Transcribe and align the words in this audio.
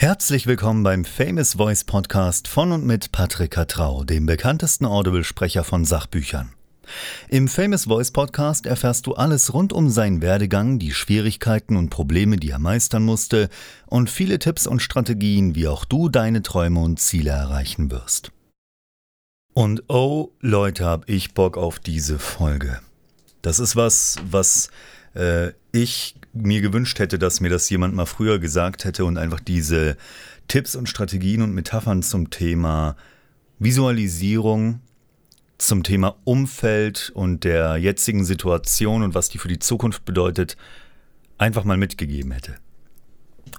Herzlich 0.00 0.46
willkommen 0.46 0.82
beim 0.82 1.04
Famous 1.04 1.56
Voice 1.56 1.84
Podcast 1.84 2.48
von 2.48 2.72
und 2.72 2.86
mit 2.86 3.12
Patrick 3.12 3.50
Katrau, 3.50 4.02
dem 4.02 4.24
bekanntesten 4.24 4.86
Audible-Sprecher 4.86 5.62
von 5.62 5.84
Sachbüchern. 5.84 6.54
Im 7.28 7.48
Famous 7.48 7.84
Voice 7.84 8.10
Podcast 8.10 8.64
erfährst 8.64 9.06
du 9.06 9.12
alles 9.12 9.52
rund 9.52 9.74
um 9.74 9.90
seinen 9.90 10.22
Werdegang, 10.22 10.78
die 10.78 10.94
Schwierigkeiten 10.94 11.76
und 11.76 11.90
Probleme, 11.90 12.38
die 12.38 12.48
er 12.48 12.58
meistern 12.58 13.02
musste 13.02 13.50
und 13.88 14.08
viele 14.08 14.38
Tipps 14.38 14.66
und 14.66 14.80
Strategien, 14.80 15.54
wie 15.54 15.68
auch 15.68 15.84
du 15.84 16.08
deine 16.08 16.40
Träume 16.40 16.80
und 16.80 16.98
Ziele 16.98 17.32
erreichen 17.32 17.90
wirst. 17.90 18.32
Und 19.52 19.82
oh 19.88 20.30
Leute, 20.40 20.86
hab 20.86 21.10
ich 21.10 21.34
Bock 21.34 21.58
auf 21.58 21.78
diese 21.78 22.18
Folge. 22.18 22.80
Das 23.42 23.58
ist 23.58 23.76
was, 23.76 24.16
was 24.24 24.70
äh, 25.14 25.50
ich 25.72 26.14
mir 26.32 26.60
gewünscht 26.60 26.98
hätte, 26.98 27.18
dass 27.18 27.40
mir 27.40 27.48
das 27.50 27.68
jemand 27.70 27.94
mal 27.94 28.06
früher 28.06 28.38
gesagt 28.38 28.84
hätte 28.84 29.04
und 29.04 29.18
einfach 29.18 29.40
diese 29.40 29.96
Tipps 30.48 30.76
und 30.76 30.88
Strategien 30.88 31.42
und 31.42 31.54
Metaphern 31.54 32.02
zum 32.02 32.30
Thema 32.30 32.96
Visualisierung, 33.58 34.80
zum 35.58 35.82
Thema 35.82 36.16
Umfeld 36.24 37.10
und 37.14 37.44
der 37.44 37.76
jetzigen 37.76 38.24
Situation 38.24 39.02
und 39.02 39.14
was 39.14 39.28
die 39.28 39.38
für 39.38 39.48
die 39.48 39.58
Zukunft 39.58 40.04
bedeutet, 40.04 40.56
einfach 41.38 41.64
mal 41.64 41.76
mitgegeben 41.76 42.32
hätte. 42.32 42.56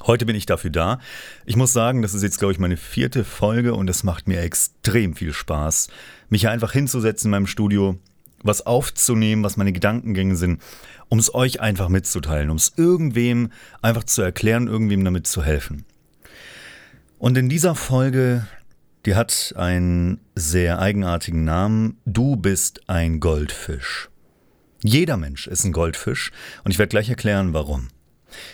Heute 0.04 0.26
bin 0.26 0.36
ich 0.36 0.46
dafür 0.46 0.70
da. 0.72 1.00
Ich 1.46 1.56
muss 1.56 1.74
sagen, 1.74 2.02
das 2.02 2.14
ist 2.14 2.24
jetzt, 2.24 2.40
glaube 2.40 2.54
ich, 2.54 2.60
meine 2.60 2.78
vierte 2.78 3.24
Folge 3.24 3.76
und 3.76 3.90
es 3.90 4.04
macht 4.04 4.28
mir 4.28 4.42
extrem 4.42 5.16
viel 5.16 5.34
Spaß, 5.34 5.90
mich 6.30 6.42
hier 6.42 6.52
einfach 6.52 6.72
hinzusetzen 6.72 7.28
in 7.28 7.32
meinem 7.32 7.48
Studio, 7.48 8.00
was 8.44 8.66
aufzunehmen, 8.66 9.44
was 9.44 9.58
meine 9.58 9.74
Gedankengänge 9.74 10.36
sind 10.36 10.62
um 11.12 11.20
es 11.20 11.36
euch 11.36 11.60
einfach 11.60 11.90
mitzuteilen, 11.90 12.50
um 12.50 12.56
es 12.56 12.72
irgendwem 12.78 13.52
einfach 13.82 14.06
zu 14.06 14.22
erklären, 14.22 14.68
irgendwem 14.68 15.04
damit 15.04 15.28
zu 15.28 15.44
helfen. 15.44 15.84
Und 17.20 17.38
in 17.38 17.50
dieser 17.50 17.76
Folge, 17.76 18.48
die 19.06 19.16
hat 19.16 19.54
einen 19.58 20.22
sehr 20.36 20.80
eigenartigen 20.80 21.44
Namen. 21.44 21.98
Du 22.06 22.38
bist 22.38 22.88
ein 22.88 23.20
Goldfisch. 23.20 24.10
Jeder 24.84 25.18
Mensch 25.18 25.48
ist 25.48 25.66
ein 25.66 25.74
Goldfisch 25.74 26.32
und 26.64 26.72
ich 26.72 26.80
werde 26.80 26.92
gleich 26.92 27.10
erklären, 27.10 27.54
warum. 27.54 27.90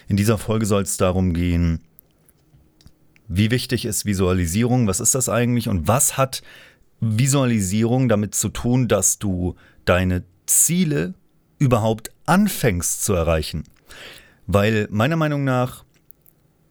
In 0.07 0.17
dieser 0.17 0.39
Folge 0.39 0.65
soll 0.65 0.81
es 0.81 0.97
darum 0.97 1.33
gehen, 1.33 1.81
wie 3.27 3.51
wichtig 3.51 3.85
ist 3.85 4.07
Visualisierung, 4.07 4.87
was 4.87 4.99
ist 4.99 5.13
das 5.13 5.29
eigentlich 5.29 5.69
und 5.69 5.87
was 5.87 6.17
hat 6.17 6.41
Visualisierung 7.01 8.09
damit 8.09 8.33
zu 8.33 8.49
tun, 8.49 8.87
dass 8.87 9.19
du 9.19 9.55
deine 9.87 10.23
Ziele 10.45 11.13
überhaupt 11.59 12.11
anfängst 12.25 13.03
zu 13.03 13.13
erreichen. 13.13 13.63
Weil 14.45 14.87
meiner 14.91 15.15
Meinung 15.15 15.43
nach 15.43 15.83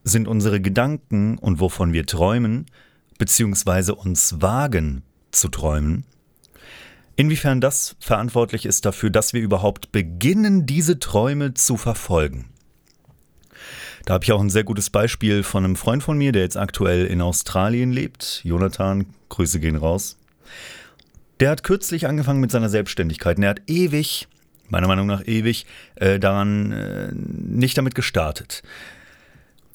sind 0.05 0.29
unsere 0.29 0.61
Gedanken 0.61 1.37
und 1.39 1.61
wovon 1.61 1.93
wir 1.93 2.07
träumen, 2.07 2.67
beziehungsweise 3.19 3.95
uns 3.95 4.41
wagen 4.41 5.03
zu 5.33 5.49
träumen, 5.49 6.05
inwiefern 7.17 7.61
das 7.61 7.97
verantwortlich 7.99 8.67
ist 8.67 8.85
dafür, 8.85 9.11
dass 9.11 9.33
wir 9.33 9.41
überhaupt 9.41 9.91
beginnen, 9.93 10.67
diese 10.67 10.99
Träume 10.99 11.55
zu 11.55 11.77
verfolgen. 11.77 12.47
Da 14.05 14.15
habe 14.15 14.25
ich 14.25 14.31
auch 14.31 14.41
ein 14.41 14.51
sehr 14.51 14.63
gutes 14.63 14.91
Beispiel 14.91 15.43
von 15.43 15.65
einem 15.65 15.75
Freund 15.75 16.03
von 16.03 16.17
mir, 16.17 16.31
der 16.31 16.43
jetzt 16.43 16.57
aktuell 16.57 17.07
in 17.07 17.21
Australien 17.21 17.91
lebt. 17.91 18.41
Jonathan, 18.45 19.07
Grüße 19.31 19.59
gehen 19.59 19.75
raus. 19.75 20.17
Der 21.41 21.51
hat 21.51 21.63
kürzlich 21.63 22.07
angefangen 22.07 22.41
mit 22.41 22.51
seiner 22.51 22.69
Selbstständigkeit. 22.69 23.37
Und 23.37 23.43
er 23.43 23.51
hat 23.51 23.63
ewig 23.67 24.29
meiner 24.69 24.87
Meinung 24.87 25.07
nach 25.07 25.27
ewig, 25.27 25.67
äh, 25.97 26.19
daran 26.19 26.73
äh, 26.73 27.13
nicht 27.15 27.79
damit 27.79 27.95
gestartet. 27.95 28.63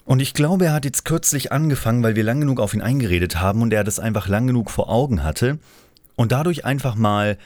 Und 0.06 0.20
ich 0.20 0.34
glaube, 0.34 0.66
er 0.66 0.74
hat 0.74 0.86
jetzt 0.86 1.06
kürzlich 1.06 1.52
angefangen, 1.52 2.04
weil 2.04 2.16
wir 2.16 2.24
lang 2.24 2.40
genug 2.40 2.60
auf 2.60 2.74
ihn 2.74 2.82
eingeredet 2.82 3.40
haben 3.40 3.62
und 3.62 3.72
er 3.72 3.84
das 3.84 4.00
einfach 4.00 4.28
lang 4.28 4.48
genug 4.48 4.72
vor 4.72 4.90
Augen 4.90 5.24
hatte 5.24 5.60
und 6.16 6.32
dadurch 6.32 6.66
einfach 6.66 6.96
mal 6.96 7.38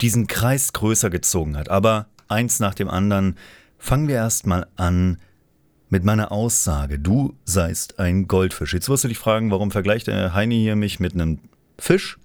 diesen 0.00 0.26
Kreis 0.26 0.72
größer 0.72 1.10
gezogen 1.10 1.56
hat. 1.56 1.68
Aber 1.68 2.06
eins 2.28 2.60
nach 2.60 2.74
dem 2.74 2.88
anderen, 2.88 3.36
fangen 3.78 4.08
wir 4.08 4.16
erstmal 4.16 4.66
an 4.76 5.18
mit 5.90 6.04
meiner 6.04 6.32
Aussage, 6.32 6.98
du 6.98 7.34
seist 7.44 7.98
ein 7.98 8.26
Goldfisch. 8.26 8.74
Jetzt 8.74 8.88
wirst 8.88 9.04
du 9.04 9.08
dich 9.08 9.18
fragen, 9.18 9.50
warum 9.50 9.70
vergleicht 9.70 10.06
der 10.06 10.34
Heini 10.34 10.56
hier 10.56 10.76
mich 10.76 11.00
mit 11.00 11.14
einem 11.14 11.38
Fisch? 11.78 12.18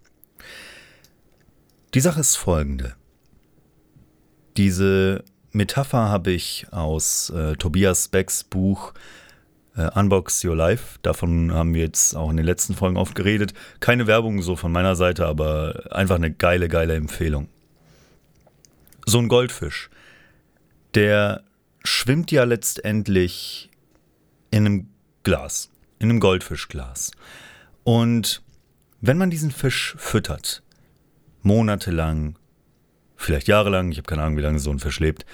Die 1.94 2.00
Sache 2.00 2.22
ist 2.22 2.38
folgende. 2.38 2.96
Diese 4.58 5.24
Metapher 5.52 6.10
habe 6.10 6.32
ich 6.32 6.66
aus 6.72 7.30
äh, 7.30 7.56
Tobias 7.56 8.08
Becks 8.08 8.44
Buch 8.44 8.94
äh, 9.76 9.90
Unbox 9.94 10.44
Your 10.44 10.56
Life. 10.56 10.98
Davon 11.04 11.54
haben 11.54 11.76
wir 11.76 11.82
jetzt 11.82 12.16
auch 12.16 12.32
in 12.32 12.38
den 12.38 12.48
letzten 12.48 12.74
Folgen 12.74 12.98
oft 12.98 13.14
geredet. 13.14 13.54
Keine 13.80 14.08
Werbung 14.08 14.42
so 14.42 14.56
von 14.56 14.72
meiner 14.72 14.96
Seite, 14.96 15.28
aber 15.28 15.84
einfach 15.92 16.16
eine 16.16 16.32
geile, 16.32 16.68
geile 16.68 16.96
Empfehlung. 16.96 17.48
So 19.06 19.20
ein 19.20 19.28
Goldfisch, 19.28 19.92
der 20.96 21.44
schwimmt 21.84 22.32
ja 22.32 22.44
letztendlich 22.46 23.70
in 24.50 24.66
einem 24.66 24.88
Glas, 25.22 25.70
in 26.00 26.10
einem 26.10 26.20
Goldfischglas. 26.20 27.12
Und 27.84 28.42
wenn 29.02 29.18
man 29.18 29.30
diesen 29.30 29.52
Fisch 29.52 29.96
füttert, 30.00 30.64
monatelang, 31.44 32.38
vielleicht 33.16 33.48
jahrelang, 33.48 33.92
ich 33.92 33.98
habe 33.98 34.08
keine 34.08 34.24
Ahnung, 34.24 34.38
wie 34.38 34.42
lange 34.42 34.60
so 34.60 34.72
ein 34.72 34.80
Fisch 34.80 35.00
lebt, 35.00 35.26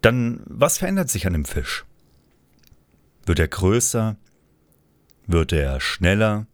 dann 0.00 0.40
was 0.46 0.78
verändert 0.78 1.08
sich 1.08 1.26
an 1.26 1.32
dem 1.32 1.44
Fisch? 1.44 1.84
Wird 3.26 3.38
er 3.38 3.48
größer? 3.48 4.16
Wird 5.26 5.52
er 5.52 5.80
schneller? 5.80 6.46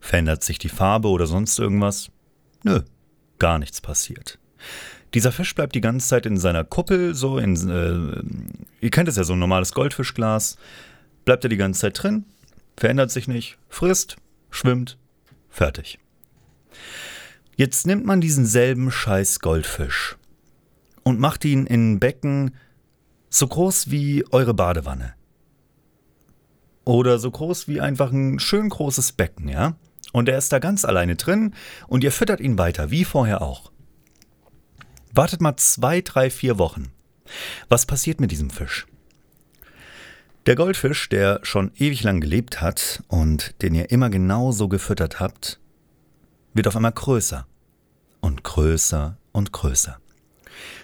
Verändert 0.00 0.42
sich 0.42 0.58
die 0.58 0.68
Farbe 0.68 1.08
oder 1.08 1.26
sonst 1.26 1.58
irgendwas? 1.58 2.10
Nö, 2.64 2.80
gar 3.38 3.58
nichts 3.58 3.80
passiert. 3.80 4.38
Dieser 5.14 5.30
Fisch 5.30 5.54
bleibt 5.54 5.74
die 5.74 5.80
ganze 5.80 6.08
Zeit 6.08 6.26
in 6.26 6.38
seiner 6.38 6.64
Kuppel, 6.64 7.14
so 7.14 7.38
in, 7.38 7.54
äh, 7.68 8.84
ihr 8.84 8.90
kennt 8.90 9.08
es 9.08 9.16
ja, 9.16 9.24
so 9.24 9.34
ein 9.34 9.38
normales 9.38 9.72
Goldfischglas. 9.72 10.56
Bleibt 11.24 11.44
er 11.44 11.50
die 11.50 11.56
ganze 11.56 11.82
Zeit 11.82 12.02
drin, 12.02 12.24
verändert 12.76 13.10
sich 13.10 13.28
nicht, 13.28 13.58
frisst, 13.68 14.16
schwimmt, 14.50 14.98
fertig. 15.50 15.98
Jetzt 17.62 17.86
nimmt 17.86 18.04
man 18.04 18.20
diesen 18.20 18.44
selben 18.44 18.90
Scheiß 18.90 19.38
Goldfisch 19.38 20.16
und 21.04 21.20
macht 21.20 21.44
ihn 21.44 21.64
in 21.64 21.92
ein 21.92 22.00
Becken 22.00 22.56
so 23.30 23.46
groß 23.46 23.88
wie 23.88 24.24
eure 24.32 24.52
Badewanne. 24.52 25.14
Oder 26.84 27.20
so 27.20 27.30
groß 27.30 27.68
wie 27.68 27.80
einfach 27.80 28.10
ein 28.10 28.40
schön 28.40 28.68
großes 28.68 29.12
Becken, 29.12 29.46
ja? 29.46 29.76
Und 30.12 30.28
er 30.28 30.38
ist 30.38 30.52
da 30.52 30.58
ganz 30.58 30.84
alleine 30.84 31.14
drin 31.14 31.54
und 31.86 32.02
ihr 32.02 32.10
füttert 32.10 32.40
ihn 32.40 32.58
weiter, 32.58 32.90
wie 32.90 33.04
vorher 33.04 33.42
auch. 33.42 33.70
Wartet 35.14 35.40
mal 35.40 35.56
zwei, 35.56 36.00
drei, 36.00 36.30
vier 36.30 36.58
Wochen. 36.58 36.90
Was 37.68 37.86
passiert 37.86 38.20
mit 38.20 38.32
diesem 38.32 38.50
Fisch? 38.50 38.88
Der 40.46 40.56
Goldfisch, 40.56 41.08
der 41.08 41.38
schon 41.44 41.70
ewig 41.76 42.02
lang 42.02 42.20
gelebt 42.20 42.60
hat 42.60 43.04
und 43.06 43.54
den 43.62 43.72
ihr 43.76 43.92
immer 43.92 44.10
genauso 44.10 44.66
gefüttert 44.66 45.20
habt, 45.20 45.60
wird 46.54 46.66
auf 46.66 46.74
einmal 46.74 46.90
größer 46.90 47.46
und 48.32 48.44
größer 48.44 49.18
und 49.32 49.52
größer. 49.52 49.98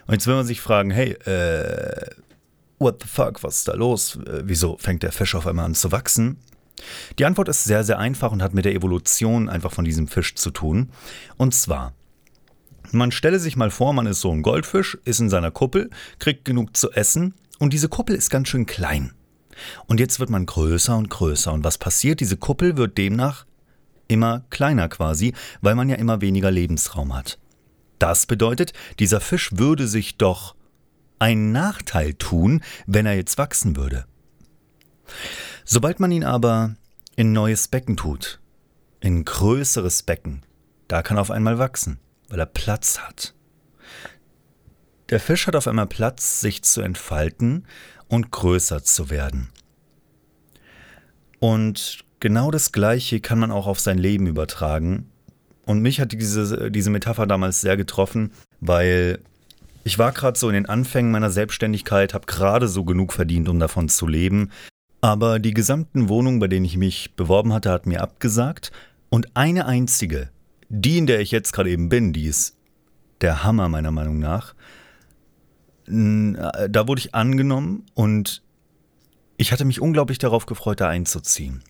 Und 0.07 0.15
jetzt 0.15 0.27
will 0.27 0.35
man 0.35 0.47
sich 0.47 0.61
fragen, 0.61 0.91
hey, 0.91 1.13
äh, 1.13 2.11
what 2.79 3.03
the 3.03 3.09
fuck, 3.09 3.43
was 3.43 3.59
ist 3.59 3.69
da 3.69 3.75
los? 3.75 4.17
Äh, 4.17 4.43
wieso 4.45 4.77
fängt 4.79 5.03
der 5.03 5.13
Fisch 5.13 5.35
auf 5.35 5.47
einmal 5.47 5.65
an 5.65 5.75
zu 5.75 5.91
wachsen? 5.91 6.39
Die 7.19 7.25
Antwort 7.25 7.49
ist 7.49 7.65
sehr, 7.65 7.85
sehr 7.85 7.99
einfach 7.99 8.31
und 8.31 8.43
hat 8.43 8.55
mit 8.55 8.65
der 8.65 8.75
Evolution 8.75 9.49
einfach 9.49 9.73
von 9.73 9.85
diesem 9.85 10.09
Fisch 10.09 10.35
zu 10.35 10.51
tun. 10.51 10.91
Und 11.37 11.55
zwar, 11.55 11.95
man 12.93 13.13
stelle 13.13 13.41
sich 13.41 13.57
mal 13.57 13.71
vor, 13.71 13.93
man 13.95 14.07
ist 14.07 14.21
so 14.21 14.31
ein 14.31 14.43
Goldfisch, 14.43 14.99
ist 15.05 15.21
in 15.21 15.31
seiner 15.31 15.51
Kuppel, 15.51 15.91
kriegt 16.19 16.45
genug 16.45 16.77
zu 16.77 16.93
essen 16.93 17.35
und 17.59 17.73
diese 17.73 17.89
Kuppel 17.89 18.15
ist 18.15 18.31
ganz 18.31 18.49
schön 18.49 18.67
klein. 18.67 19.13
Und 19.87 20.01
jetzt 20.01 20.21
wird 20.21 20.31
man 20.31 20.47
größer 20.47 20.97
und 20.97 21.11
größer. 21.11 21.53
Und 21.53 21.65
was 21.65 21.79
passiert? 21.79 22.21
Diese 22.21 22.37
Kuppel 22.37 22.77
wird 22.77 22.97
demnach 22.97 23.45
immer 24.09 24.45
kleiner 24.51 24.89
quasi, 24.89 25.35
weil 25.61 25.75
man 25.75 25.89
ja 25.89 25.97
immer 25.97 26.21
weniger 26.21 26.51
Lebensraum 26.51 27.15
hat. 27.15 27.39
Das 27.99 28.27
bedeutet, 28.27 28.73
dieser 28.99 29.21
Fisch 29.21 29.51
würde 29.53 29.87
sich 29.87 30.17
doch 30.17 30.55
einen 31.19 31.53
Nachteil 31.53 32.15
tun, 32.15 32.63
wenn 32.87 33.07
er 33.07 33.15
jetzt 33.15 33.39
wachsen 33.39 33.77
würde. 33.77 34.07
Sobald 35.65 36.01
man 36.01 36.13
ihn 36.13 36.25
aber 36.25 36.77
in 37.17 37.33
neues 37.33 37.69
Becken 37.69 37.97
tut, 37.97 38.41
in 39.01 39.25
größeres 39.25 40.03
Becken, 40.03 40.43
da 40.87 41.03
kann 41.03 41.19
er 41.19 41.23
auf 41.23 41.31
einmal 41.31 41.59
wachsen, 41.59 41.99
weil 42.29 42.41
er 42.41 42.47
Platz 42.47 42.99
hat. 43.01 43.35
Der 45.11 45.21
Fisch 45.21 45.47
hat 45.47 45.57
auf 45.57 45.67
einmal 45.67 45.87
Platz, 45.87 46.41
sich 46.41 46.63
zu 46.63 46.83
entfalten 46.83 47.67
und 48.09 48.31
größer 48.31 48.85
zu 48.85 49.11
werden. 49.11 49.49
Und 51.41 52.05
genau 52.21 52.51
das 52.51 52.73
Gleiche 52.73 53.21
kann 53.21 53.39
man 53.39 53.51
auch 53.51 53.67
auf 53.67 53.81
sein 53.81 53.99
Leben 53.99 54.27
übertragen. 54.27 55.11
Und 55.67 55.81
mich 55.81 56.01
hat 56.01 56.13
diese, 56.13 56.71
diese 56.71 56.91
Metapher 56.91 57.27
damals 57.27 57.61
sehr 57.61 57.77
getroffen, 57.77 58.33
weil 58.61 59.19
ich 59.85 59.99
war 59.99 60.13
gerade 60.13 60.39
so 60.39 60.49
in 60.49 60.55
den 60.55 60.67
Anfängen 60.67 61.11
meiner 61.11 61.31
Selbstständigkeit, 61.31 62.15
habe 62.15 62.27
gerade 62.27 62.69
so 62.69 62.85
genug 62.85 63.13
verdient, 63.13 63.49
um 63.49 63.59
davon 63.59 63.89
zu 63.89 64.07
leben. 64.07 64.51
Aber 65.01 65.39
die 65.39 65.55
gesamten 65.55 66.09
Wohnungen, 66.09 66.41
bei 66.41 66.49
denen 66.49 66.67
ich 66.67 66.77
mich 66.77 67.15
beworben 67.15 67.53
hatte, 67.53 67.71
hat 67.71 67.87
mir 67.87 68.03
abgesagt. 68.03 68.73
Und 69.11 69.37
eine 69.37 69.67
einzige, 69.67 70.31
die, 70.69 70.99
in 70.99 71.07
der 71.07 71.21
ich 71.21 71.31
jetzt 71.31 71.53
gerade 71.53 71.71
eben 71.71 71.89
bin, 71.89 72.13
die 72.13 72.27
ist 72.27 72.57
der 73.21 73.45
Hammer 73.45 73.69
meiner 73.69 73.91
Meinung 73.91 74.19
nach. 74.19 74.55
Da 75.87 76.89
wurde 76.89 77.01
ich 77.01 77.15
angenommen 77.15 77.87
und 77.95 78.43
ich 79.39 79.53
hatte 79.53 79.65
mich 79.65 79.81
unglaublich 79.81 80.19
darauf 80.19 80.47
gefreut, 80.47 80.81
da 80.81 80.89
einzuziehen. 80.89 81.63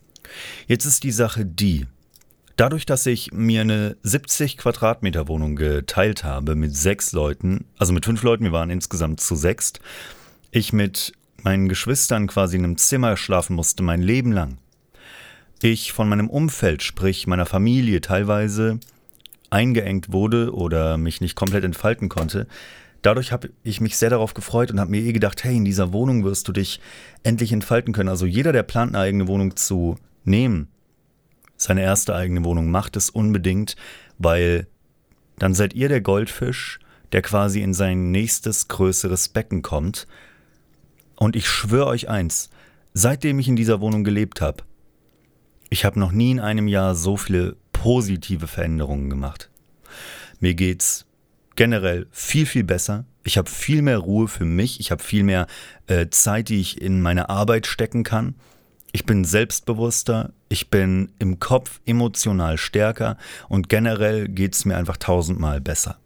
Jetzt 0.67 0.85
ist 0.85 1.03
die 1.03 1.11
Sache 1.11 1.45
die, 1.45 1.85
dadurch, 2.55 2.85
dass 2.85 3.05
ich 3.05 3.31
mir 3.31 3.61
eine 3.61 3.95
70 4.03 4.57
Quadratmeter 4.57 5.27
Wohnung 5.27 5.55
geteilt 5.55 6.23
habe 6.23 6.55
mit 6.55 6.75
sechs 6.75 7.13
Leuten, 7.13 7.65
also 7.77 7.93
mit 7.93 8.05
fünf 8.05 8.21
Leuten, 8.23 8.43
wir 8.43 8.51
waren 8.51 8.69
insgesamt 8.69 9.21
zu 9.21 9.35
sechst, 9.35 9.79
ich 10.51 10.73
mit 10.73 11.13
meinen 11.43 11.69
Geschwistern 11.69 12.27
quasi 12.27 12.57
in 12.57 12.65
einem 12.65 12.77
Zimmer 12.77 13.15
schlafen 13.15 13.55
musste, 13.55 13.83
mein 13.83 14.01
Leben 14.01 14.31
lang. 14.31 14.57
Ich 15.61 15.93
von 15.93 16.09
meinem 16.09 16.29
Umfeld, 16.29 16.83
sprich 16.83 17.27
meiner 17.27 17.45
Familie, 17.45 18.01
teilweise 18.01 18.79
eingeengt 19.49 20.11
wurde 20.11 20.53
oder 20.53 20.97
mich 20.97 21.21
nicht 21.21 21.35
komplett 21.35 21.63
entfalten 21.63 22.09
konnte. 22.09 22.47
Dadurch 23.01 23.31
habe 23.31 23.49
ich 23.63 23.79
mich 23.79 23.97
sehr 23.97 24.09
darauf 24.09 24.33
gefreut 24.33 24.71
und 24.71 24.79
habe 24.79 24.91
mir 24.91 25.01
eh 25.01 25.13
gedacht, 25.13 25.43
hey, 25.43 25.55
in 25.55 25.65
dieser 25.65 25.93
Wohnung 25.93 26.25
wirst 26.25 26.47
du 26.47 26.51
dich 26.51 26.81
endlich 27.23 27.53
entfalten 27.53 27.93
können. 27.93 28.09
Also 28.09 28.25
jeder, 28.25 28.51
der 28.51 28.63
plant, 28.63 28.95
eine 28.95 29.03
eigene 29.03 29.27
Wohnung 29.27 29.55
zu 29.55 29.97
nehmen, 30.23 30.69
seine 31.57 31.81
erste 31.81 32.15
eigene 32.15 32.43
Wohnung, 32.43 32.71
macht 32.71 32.95
es 32.95 33.09
unbedingt, 33.09 33.75
weil 34.17 34.67
dann 35.37 35.53
seid 35.53 35.73
ihr 35.73 35.89
der 35.89 36.01
Goldfisch, 36.01 36.79
der 37.11 37.21
quasi 37.21 37.61
in 37.61 37.73
sein 37.73 38.11
nächstes 38.11 38.67
größeres 38.67 39.29
Becken 39.29 39.61
kommt 39.61 40.07
und 41.15 41.35
ich 41.35 41.47
schwöre 41.47 41.87
euch 41.87 42.09
eins, 42.09 42.49
seitdem 42.93 43.39
ich 43.39 43.47
in 43.47 43.55
dieser 43.55 43.81
Wohnung 43.81 44.03
gelebt 44.03 44.41
habe, 44.41 44.63
ich 45.69 45.85
habe 45.85 45.99
noch 45.99 46.11
nie 46.11 46.31
in 46.31 46.39
einem 46.39 46.67
Jahr 46.67 46.95
so 46.95 47.17
viele 47.17 47.55
positive 47.73 48.47
Veränderungen 48.47 49.09
gemacht. 49.09 49.49
Mir 50.39 50.55
geht's 50.55 51.05
generell 51.55 52.07
viel, 52.11 52.45
viel 52.45 52.63
besser. 52.63 53.05
Ich 53.23 53.37
habe 53.37 53.49
viel 53.49 53.81
mehr 53.81 53.99
Ruhe 53.99 54.27
für 54.27 54.45
mich. 54.45 54.79
Ich 54.79 54.91
habe 54.91 55.03
viel 55.03 55.23
mehr 55.23 55.47
äh, 55.87 56.07
Zeit, 56.09 56.49
die 56.49 56.59
ich 56.59 56.81
in 56.81 57.01
meine 57.01 57.29
Arbeit 57.29 57.67
stecken 57.67 58.03
kann. 58.03 58.35
Ich 58.91 59.05
bin 59.05 59.23
selbstbewusster. 59.23 60.33
Ich 60.49 60.69
bin 60.69 61.11
im 61.19 61.39
Kopf 61.39 61.79
emotional 61.85 62.57
stärker. 62.57 63.17
Und 63.47 63.69
generell 63.69 64.27
geht's 64.27 64.65
mir 64.65 64.77
einfach 64.77 64.97
tausendmal 64.97 65.61
besser. 65.61 65.99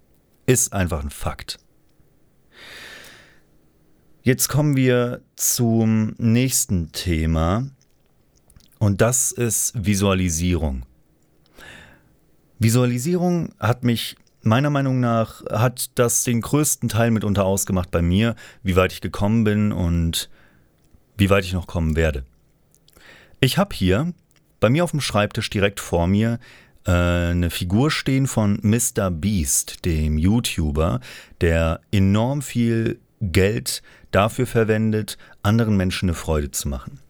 Ist 0.46 0.74
einfach 0.74 1.04
ein 1.04 1.10
Fakt. 1.10 1.60
Jetzt 4.26 4.48
kommen 4.48 4.78
wir 4.78 5.22
zum 5.36 6.16
nächsten 6.18 6.94
Thema 6.94 7.68
und 8.80 9.02
das 9.02 9.34
ist 9.34 9.74
Visualisierung. 9.76 10.86
Visualisierung 12.58 13.54
hat 13.60 13.84
mich 13.84 14.16
meiner 14.42 14.70
Meinung 14.70 15.02
nach 15.02 15.44
hat 15.48 15.92
das 15.96 16.24
den 16.24 16.40
größten 16.40 16.88
Teil 16.88 17.12
mitunter 17.12 17.44
ausgemacht 17.44 17.92
bei 17.92 18.02
mir, 18.02 18.36
wie 18.62 18.78
weit 18.78 18.94
ich 18.94 19.02
gekommen 19.02 19.44
bin 19.44 19.74
und 19.74 20.30
wie 21.18 21.30
weit 21.30 21.44
ich 21.44 21.52
noch 21.52 21.68
kommen 21.68 21.98
werde. 21.98 22.24
Ich 23.44 23.58
habe 23.58 23.76
hier 23.76 24.14
bei 24.62 24.70
mir 24.70 24.86
auf 24.86 24.92
dem 24.92 25.02
Schreibtisch 25.02 25.50
direkt 25.50 25.82
vor 25.82 26.08
mir 26.08 26.40
äh, 26.88 26.92
eine 26.92 27.50
Figur 27.50 27.92
stehen 27.92 28.26
von 28.26 28.58
Mr. 28.62 29.12
Beast, 29.12 29.84
dem 29.84 30.18
YouTuber, 30.18 31.02
der 31.42 31.82
enorm 31.92 32.42
viel 32.42 33.02
Geld 33.20 33.84
dafür 34.12 34.48
verwendet, 34.48 35.18
anderen 35.42 35.76
Menschen 35.76 36.08
eine 36.08 36.16
Freude 36.16 36.52
zu 36.52 36.70
machen. 36.70 37.02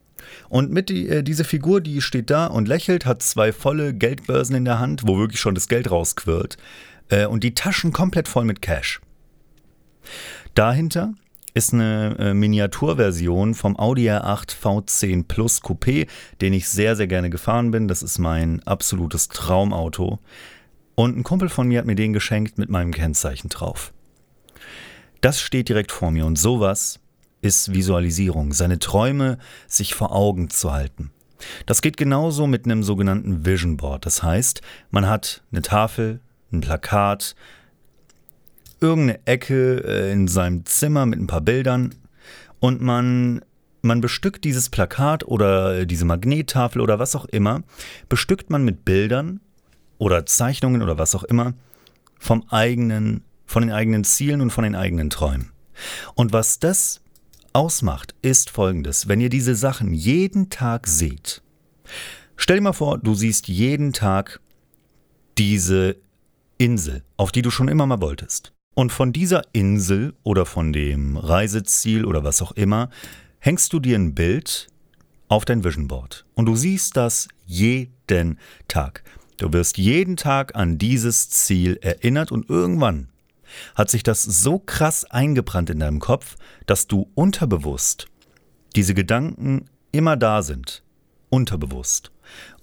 Und 0.50 0.72
mit 0.72 0.90
die, 0.90 1.08
äh, 1.08 1.22
diese 1.22 1.44
Figur, 1.44 1.82
die 1.82 2.02
steht 2.02 2.32
da 2.32 2.48
und 2.48 2.68
lächelt, 2.68 3.06
hat 3.06 3.22
zwei 3.22 3.54
volle 3.54 3.94
Geldbörsen 3.94 4.56
in 4.56 4.66
der 4.66 4.80
Hand, 4.80 5.04
wo 5.06 5.20
wirklich 5.20 5.40
schon 5.40 5.54
das 5.54 5.68
Geld 5.68 5.92
rausquirlt, 5.92 6.58
äh, 7.10 7.28
und 7.28 7.44
die 7.44 7.54
Taschen 7.54 7.94
komplett 7.94 8.28
voll 8.28 8.46
mit 8.46 8.64
Cash. 8.64 9.02
Dahinter 10.56 11.14
ist 11.54 11.74
eine 11.74 12.16
äh, 12.20 12.34
Miniaturversion 12.34 13.54
vom 13.54 13.78
Audi 13.78 14.10
R8 14.10 14.56
V10 14.62 15.28
Plus 15.28 15.62
Coupé, 15.62 16.08
den 16.42 16.54
ich 16.54 16.68
sehr, 16.68 16.96
sehr 16.96 17.08
gerne 17.08 17.30
gefahren 17.30 17.72
bin. 17.72 17.88
Das 17.88 18.02
ist 18.02 18.18
mein 18.18 18.62
absolutes 18.64 19.28
Traumauto. 19.28 20.20
Und 20.96 21.18
ein 21.18 21.24
Kumpel 21.24 21.50
von 21.50 21.68
mir 21.68 21.80
hat 21.80 21.86
mir 21.86 21.96
den 21.96 22.14
geschenkt 22.14 22.58
mit 22.58 22.70
meinem 22.70 22.92
Kennzeichen 22.92 23.50
drauf. 23.50 23.94
Das 25.22 25.40
steht 25.40 25.70
direkt 25.70 25.92
vor 25.92 26.12
mir 26.12 26.26
und 26.26 26.38
sowas 26.38 27.00
ist 27.42 27.74
Visualisierung, 27.74 28.54
seine 28.54 28.80
Träume 28.80 29.38
sich 29.68 29.96
vor 29.96 30.14
Augen 30.14 30.50
zu 30.50 30.72
halten. 30.72 31.12
Das 31.66 31.82
geht 31.82 31.98
genauso 31.98 32.48
mit 32.48 32.66
einem 32.66 32.84
sogenannten 32.84 33.46
Vision 33.46 33.78
Board. 33.78 34.06
Das 34.06 34.24
heißt, 34.24 34.62
man 34.92 35.08
hat 35.08 35.44
eine 35.52 35.62
Tafel, 35.62 36.22
ein 36.52 36.62
Plakat, 36.62 37.36
irgendeine 38.84 39.26
Ecke 39.26 39.84
äh, 39.84 40.12
in 40.12 40.28
seinem 40.28 40.66
Zimmer 40.66 41.06
mit 41.06 41.20
ein 41.20 41.28
paar 41.28 41.42
Bildern 41.42 41.96
und 42.60 42.82
man, 42.82 43.42
man 43.82 44.02
bestückt 44.02 44.44
dieses 44.44 44.70
Plakat 44.70 45.26
oder 45.26 45.86
diese 45.86 46.06
Magnettafel 46.06 46.82
oder 46.82 47.00
was 47.00 47.16
auch 47.16 47.26
immer, 47.26 47.64
bestückt 48.10 48.50
man 48.50 48.64
mit 48.64 48.86
Bildern 48.86 49.40
oder 49.98 50.26
Zeichnungen 50.26 50.82
oder 50.82 50.98
was 50.98 51.16
auch 51.16 51.24
immer 51.24 51.54
vom 52.20 52.44
eigenen 52.50 53.24
von 53.46 53.64
den 53.64 53.72
eigenen 53.72 54.04
Zielen 54.04 54.42
und 54.42 54.52
von 54.52 54.64
den 54.64 54.76
eigenen 54.76 55.10
Träumen. 55.10 55.52
Und 56.16 56.34
was 56.34 56.60
das 56.60 57.02
ausmacht, 57.52 58.16
ist 58.22 58.50
folgendes. 58.50 59.08
Wenn 59.08 59.22
ihr 59.22 59.30
diese 59.30 59.56
Sachen 59.56 59.94
jeden 59.94 60.50
Tag 60.50 60.88
seht, 60.88 61.42
stell 62.36 62.58
dir 62.58 62.64
mal 62.64 62.74
vor, 62.74 62.98
du 62.98 63.14
siehst 63.14 63.48
jeden 63.48 63.94
Tag 63.94 64.40
diese 65.38 65.98
Insel, 66.58 67.04
auf 67.18 67.32
die 67.32 67.42
du 67.42 67.52
schon 67.52 67.68
immer 67.68 67.86
mal 67.86 68.02
wolltest. 68.02 68.53
Und 68.76 68.92
von 68.92 69.14
dieser 69.14 69.44
Insel 69.54 70.14
oder 70.24 70.46
von 70.46 70.74
dem 70.74 71.18
Reiseziel 71.18 72.06
oder 72.06 72.24
was 72.24 72.42
auch 72.42 72.54
immer, 72.54 72.90
hängst 73.40 73.72
du 73.74 73.80
dir 73.80 73.98
ein 73.98 74.16
Bild 74.16 74.68
auf 75.28 75.46
dein 75.46 75.64
Vision 75.64 75.88
Board. 75.88 76.26
Und 76.34 76.48
du 76.48 76.56
siehst 76.56 76.98
das 76.98 77.28
jeden 77.46 78.40
Tag. 78.68 79.04
Du 79.38 79.52
wirst 79.54 79.78
jeden 79.78 80.18
Tag 80.18 80.56
an 80.56 80.78
dieses 80.78 81.30
Ziel 81.30 81.78
erinnert 81.82 82.32
und 82.32 82.50
irgendwann 82.50 83.10
hat 83.76 83.92
sich 83.92 84.02
das 84.02 84.24
so 84.24 84.58
krass 84.60 85.06
eingebrannt 85.06 85.70
in 85.70 85.80
deinem 85.80 86.00
Kopf, 86.00 86.36
dass 86.66 86.88
du 86.88 87.12
unterbewusst 87.14 88.08
diese 88.76 88.94
Gedanken 88.94 89.66
immer 89.92 90.18
da 90.18 90.42
sind, 90.42 90.84
unterbewusst. 91.30 92.12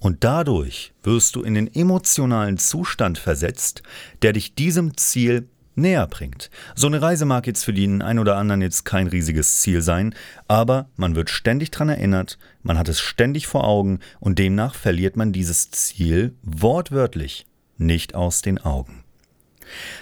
Und 0.00 0.24
dadurch 0.24 0.92
wirst 1.02 1.36
du 1.36 1.42
in 1.42 1.54
den 1.54 1.72
emotionalen 1.72 2.58
Zustand 2.58 3.18
versetzt, 3.18 3.82
der 4.22 4.32
dich 4.32 4.54
diesem 4.54 4.96
Ziel 4.96 5.48
näher 5.74 6.06
bringt. 6.06 6.50
So 6.74 6.86
eine 6.86 7.00
Reise 7.00 7.24
mag 7.24 7.46
jetzt 7.46 7.64
für 7.64 7.72
den 7.72 8.02
einen 8.02 8.18
oder 8.18 8.36
anderen 8.36 8.62
jetzt 8.62 8.84
kein 8.84 9.06
riesiges 9.06 9.60
Ziel 9.60 9.82
sein, 9.82 10.14
aber 10.48 10.88
man 10.96 11.14
wird 11.14 11.30
ständig 11.30 11.70
daran 11.70 11.88
erinnert, 11.88 12.38
man 12.62 12.78
hat 12.78 12.88
es 12.88 13.00
ständig 13.00 13.46
vor 13.46 13.66
Augen 13.66 14.00
und 14.18 14.38
demnach 14.38 14.74
verliert 14.74 15.16
man 15.16 15.32
dieses 15.32 15.70
Ziel 15.70 16.34
wortwörtlich 16.42 17.46
nicht 17.78 18.14
aus 18.14 18.42
den 18.42 18.58
Augen. 18.58 19.04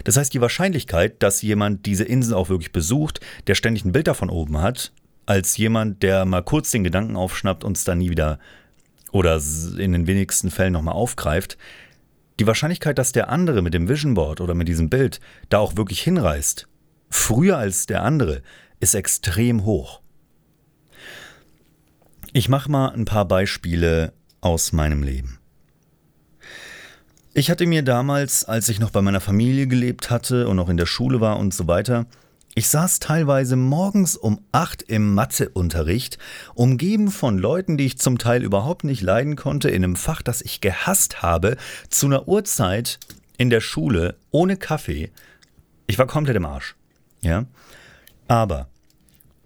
Das 0.04 0.16
heißt, 0.16 0.32
die 0.32 0.40
Wahrscheinlichkeit, 0.40 1.22
dass 1.22 1.42
jemand 1.42 1.86
diese 1.86 2.04
Insel 2.04 2.34
auch 2.34 2.48
wirklich 2.48 2.72
besucht, 2.72 3.20
der 3.46 3.54
ständig 3.54 3.84
ein 3.84 3.92
Bild 3.92 4.06
davon 4.06 4.30
oben 4.30 4.60
hat, 4.60 4.92
als 5.26 5.56
jemand, 5.58 6.02
der 6.02 6.24
mal 6.24 6.42
kurz 6.42 6.70
den 6.70 6.84
Gedanken 6.84 7.16
aufschnappt 7.16 7.64
und 7.64 7.76
es 7.76 7.84
dann 7.84 7.98
nie 7.98 8.10
wieder 8.10 8.38
oder 9.10 9.40
in 9.78 9.92
den 9.92 10.06
wenigsten 10.06 10.50
Fällen 10.50 10.72
nochmal 10.72 10.94
aufgreift, 10.94 11.58
die 12.38 12.46
Wahrscheinlichkeit, 12.46 12.98
dass 12.98 13.12
der 13.12 13.28
andere 13.28 13.62
mit 13.62 13.74
dem 13.74 13.88
Vision 13.88 14.14
Board 14.14 14.40
oder 14.40 14.54
mit 14.54 14.68
diesem 14.68 14.88
Bild 14.88 15.20
da 15.48 15.58
auch 15.58 15.76
wirklich 15.76 16.00
hinreist, 16.00 16.68
früher 17.10 17.58
als 17.58 17.86
der 17.86 18.02
andere, 18.02 18.42
ist 18.80 18.94
extrem 18.94 19.64
hoch. 19.64 20.00
Ich 22.32 22.48
mache 22.48 22.70
mal 22.70 22.90
ein 22.90 23.04
paar 23.04 23.26
Beispiele 23.26 24.12
aus 24.40 24.72
meinem 24.72 25.02
Leben. 25.02 25.38
Ich 27.34 27.50
hatte 27.50 27.66
mir 27.66 27.82
damals, 27.82 28.44
als 28.44 28.68
ich 28.68 28.80
noch 28.80 28.90
bei 28.90 29.02
meiner 29.02 29.20
Familie 29.20 29.66
gelebt 29.66 30.10
hatte 30.10 30.48
und 30.48 30.56
noch 30.56 30.68
in 30.68 30.76
der 30.76 30.86
Schule 30.86 31.20
war 31.20 31.38
und 31.38 31.54
so 31.54 31.66
weiter, 31.66 32.06
ich 32.58 32.68
saß 32.68 32.98
teilweise 32.98 33.54
morgens 33.54 34.16
um 34.16 34.40
acht 34.50 34.82
im 34.82 35.14
Matheunterricht, 35.14 36.18
umgeben 36.54 37.12
von 37.12 37.38
Leuten, 37.38 37.76
die 37.76 37.86
ich 37.86 37.98
zum 38.00 38.18
Teil 38.18 38.42
überhaupt 38.42 38.82
nicht 38.82 39.00
leiden 39.00 39.36
konnte, 39.36 39.70
in 39.70 39.84
einem 39.84 39.94
Fach, 39.94 40.22
das 40.22 40.42
ich 40.42 40.60
gehasst 40.60 41.22
habe, 41.22 41.56
zu 41.88 42.06
einer 42.06 42.26
Uhrzeit 42.26 42.98
in 43.36 43.48
der 43.48 43.60
Schule, 43.60 44.16
ohne 44.32 44.56
Kaffee. 44.56 45.12
Ich 45.86 45.98
war 46.00 46.08
komplett 46.08 46.34
im 46.34 46.46
Arsch. 46.46 46.74
Ja. 47.20 47.44
Aber, 48.26 48.66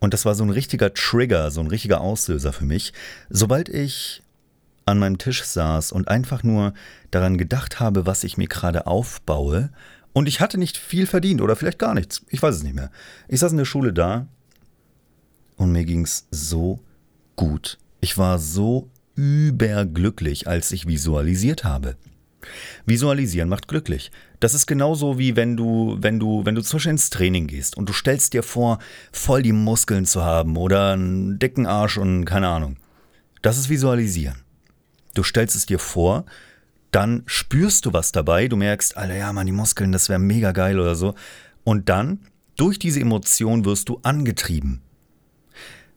und 0.01 0.15
das 0.15 0.25
war 0.25 0.35
so 0.35 0.45
ein 0.45 0.51
richtiger 0.51 0.95
Trigger, 0.95 1.51
so 1.51 1.61
ein 1.61 1.67
richtiger 1.67 2.01
Auslöser 2.01 2.55
für 2.55 2.65
mich, 2.65 2.95
sobald 3.29 3.69
ich 3.69 4.23
an 4.87 4.99
meinem 4.99 5.19
Tisch 5.19 5.43
saß 5.45 5.93
und 5.93 6.09
einfach 6.09 6.45
nur 6.45 6.73
daran 7.11 7.37
gedacht 7.37 7.79
habe, 7.79 8.07
was 8.07 8.25
ich 8.25 8.39
mir 8.39 8.49
gerade 8.49 8.87
aufbaue, 8.87 9.69
und 10.13 10.29
ich 10.29 10.41
hatte 10.41 10.59
nicht 10.59 10.77
viel 10.77 11.07
verdient 11.07 11.41
oder 11.41 11.57
vielleicht 11.57 11.79
gar 11.79 11.95
nichts, 11.95 12.25
ich 12.29 12.43
weiß 12.43 12.57
es 12.57 12.63
nicht 12.63 12.75
mehr. 12.75 12.91
Ich 13.29 13.41
saß 13.41 13.53
in 13.53 13.59
der 13.59 13.65
Schule 13.65 13.93
da 13.93 14.27
und 15.57 15.73
mir 15.73 15.85
ging 15.85 16.05
es 16.05 16.27
so 16.31 16.81
gut 17.37 17.79
Ich 18.01 18.19
war 18.19 18.39
so 18.39 18.91
überglücklich, 19.15 20.49
als 20.49 20.73
ich 20.73 20.87
visualisiert 20.87 21.65
habe. 21.65 21.97
Visualisieren 22.87 23.49
macht 23.49 23.69
glücklich. 23.69 24.11
Das 24.41 24.55
ist 24.55 24.67
genauso 24.67 25.19
wie 25.19 25.37
wenn 25.37 25.57
du, 25.57 25.97
wenn 26.01 26.19
du, 26.19 26.45
wenn 26.45 26.57
du 26.57 26.63
zum 26.63 26.79
Beispiel 26.79 26.93
ins 26.93 27.11
Training 27.11 27.47
gehst 27.47 27.77
und 27.77 27.89
du 27.89 27.93
stellst 27.93 28.33
dir 28.33 28.43
vor, 28.43 28.79
voll 29.13 29.43
die 29.43 29.53
Muskeln 29.53 30.05
zu 30.05 30.23
haben 30.25 30.57
oder 30.57 30.93
einen 30.93 31.39
dicken 31.39 31.67
Arsch 31.67 31.99
und 31.99 32.25
keine 32.25 32.49
Ahnung. 32.49 32.77
Das 33.41 33.59
ist 33.59 33.69
Visualisieren. 33.69 34.43
Du 35.15 35.23
stellst 35.23 35.55
es 35.55 35.67
dir 35.67 35.79
vor, 35.79 36.25
dann 36.93 37.25
spürst 37.27 37.87
du 37.87 37.93
was 37.93 38.13
dabei, 38.13 38.49
du 38.49 38.57
merkst, 38.57 38.97
Alter, 38.97 39.17
ja, 39.17 39.33
Mann, 39.33 39.47
die 39.47 39.53
Muskeln, 39.53 39.93
das 39.93 40.09
wäre 40.09 40.21
mega 40.21 40.53
geil 40.53 40.79
oder 40.79 40.95
so. 40.95 41.15
Und 41.65 41.89
dann, 41.89 42.21
durch 42.57 42.79
diese 42.79 43.01
Emotion 43.01 43.65
wirst 43.65 43.89
du 43.89 43.99
angetrieben. 44.03 44.83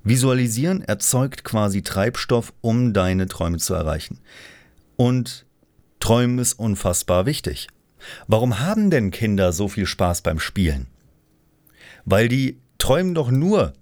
Visualisieren 0.04 0.82
erzeugt 0.82 1.44
quasi 1.44 1.82
Treibstoff, 1.82 2.54
um 2.62 2.94
deine 2.94 3.28
Träume 3.28 3.58
zu 3.58 3.74
erreichen. 3.74 4.20
Und 4.96 5.46
Träumen 6.00 6.40
ist 6.40 6.54
unfassbar 6.54 7.26
wichtig. 7.26 7.68
Warum 8.28 8.60
haben 8.60 8.90
denn 8.90 9.12
Kinder 9.12 9.52
so 9.52 9.68
viel 9.68 9.86
Spaß 9.86 10.22
beim 10.22 10.40
Spielen? 10.40 10.88
Weil 12.06 12.28
die 12.30 12.60
träumen 12.78 13.16
doch 13.16 13.32
nur. 13.32 13.74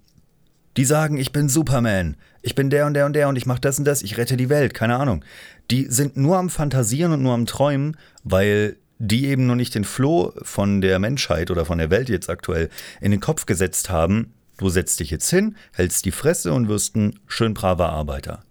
Die 0.76 0.84
sagen, 0.84 1.18
ich 1.18 1.32
bin 1.32 1.48
Superman, 1.48 2.16
ich 2.42 2.54
bin 2.54 2.70
der 2.70 2.86
und 2.86 2.94
der 2.94 3.06
und 3.06 3.12
der 3.14 3.28
und 3.28 3.36
ich 3.36 3.46
mache 3.46 3.60
das 3.60 3.78
und 3.78 3.84
das, 3.84 4.02
ich 4.02 4.16
rette 4.16 4.36
die 4.36 4.48
Welt, 4.48 4.74
keine 4.74 4.96
Ahnung. 4.96 5.24
Die 5.70 5.86
sind 5.88 6.16
nur 6.16 6.36
am 6.36 6.50
Fantasieren 6.50 7.12
und 7.12 7.22
nur 7.22 7.34
am 7.34 7.46
Träumen, 7.46 7.96
weil 8.24 8.76
die 8.98 9.26
eben 9.26 9.46
noch 9.46 9.54
nicht 9.54 9.74
den 9.74 9.84
Floh 9.84 10.32
von 10.42 10.80
der 10.80 10.98
Menschheit 10.98 11.50
oder 11.50 11.64
von 11.64 11.78
der 11.78 11.90
Welt 11.90 12.08
jetzt 12.08 12.30
aktuell 12.30 12.70
in 13.00 13.10
den 13.10 13.20
Kopf 13.20 13.46
gesetzt 13.46 13.90
haben, 13.90 14.34
Du 14.56 14.68
setzt 14.68 15.00
dich 15.00 15.10
jetzt 15.10 15.28
hin, 15.30 15.56
hältst 15.72 16.04
die 16.04 16.12
Fresse 16.12 16.52
und 16.52 16.68
wirst 16.68 16.94
ein 16.96 17.18
schön 17.26 17.54
braver 17.54 17.90
Arbeiter. 17.90 18.44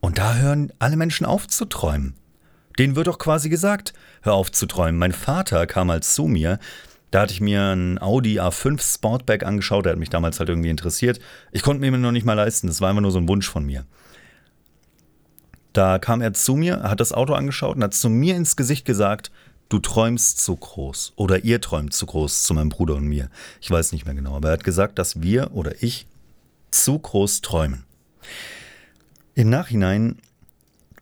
Und 0.00 0.18
da 0.18 0.36
hören 0.36 0.72
alle 0.78 0.96
Menschen 0.96 1.26
auf 1.26 1.48
zu 1.48 1.64
träumen. 1.64 2.14
Denen 2.78 2.96
wird 2.96 3.08
doch 3.08 3.18
quasi 3.18 3.48
gesagt, 3.48 3.92
hör 4.22 4.34
auf 4.34 4.50
zu 4.50 4.66
träumen. 4.66 4.98
Mein 4.98 5.12
Vater 5.12 5.66
kam 5.66 5.88
mal 5.88 6.02
zu 6.02 6.24
mir, 6.24 6.58
da 7.12 7.20
hatte 7.20 7.34
ich 7.34 7.42
mir 7.42 7.62
ein 7.62 8.00
Audi 8.00 8.40
A5 8.40 8.80
Sportback 8.94 9.44
angeschaut, 9.44 9.84
der 9.84 9.92
hat 9.92 9.98
mich 9.98 10.08
damals 10.08 10.40
halt 10.40 10.48
irgendwie 10.48 10.70
interessiert. 10.70 11.20
Ich 11.52 11.62
konnte 11.62 11.80
mir 11.82 11.96
noch 11.96 12.10
nicht 12.10 12.24
mal 12.24 12.32
leisten, 12.32 12.66
das 12.66 12.80
war 12.80 12.88
einfach 12.88 13.02
nur 13.02 13.10
so 13.10 13.18
ein 13.18 13.28
Wunsch 13.28 13.48
von 13.48 13.66
mir. 13.66 13.84
Da 15.74 15.98
kam 15.98 16.22
er 16.22 16.32
zu 16.32 16.56
mir, 16.56 16.82
hat 16.82 17.00
das 17.00 17.12
Auto 17.12 17.34
angeschaut 17.34 17.76
und 17.76 17.84
hat 17.84 17.92
zu 17.92 18.08
mir 18.08 18.34
ins 18.34 18.56
Gesicht 18.56 18.86
gesagt, 18.86 19.30
du 19.68 19.78
träumst 19.78 20.40
zu 20.40 20.56
groß 20.56 21.12
oder 21.16 21.44
ihr 21.44 21.60
träumt 21.60 21.92
zu 21.92 22.06
groß 22.06 22.44
zu 22.44 22.54
meinem 22.54 22.70
Bruder 22.70 22.94
und 22.94 23.04
mir. 23.04 23.28
Ich 23.60 23.70
weiß 23.70 23.92
nicht 23.92 24.06
mehr 24.06 24.14
genau, 24.14 24.34
aber 24.34 24.48
er 24.48 24.54
hat 24.54 24.64
gesagt, 24.64 24.98
dass 24.98 25.20
wir 25.20 25.52
oder 25.52 25.82
ich 25.82 26.06
zu 26.70 26.98
groß 26.98 27.42
träumen. 27.42 27.84
Im 29.34 29.50
Nachhinein 29.50 30.16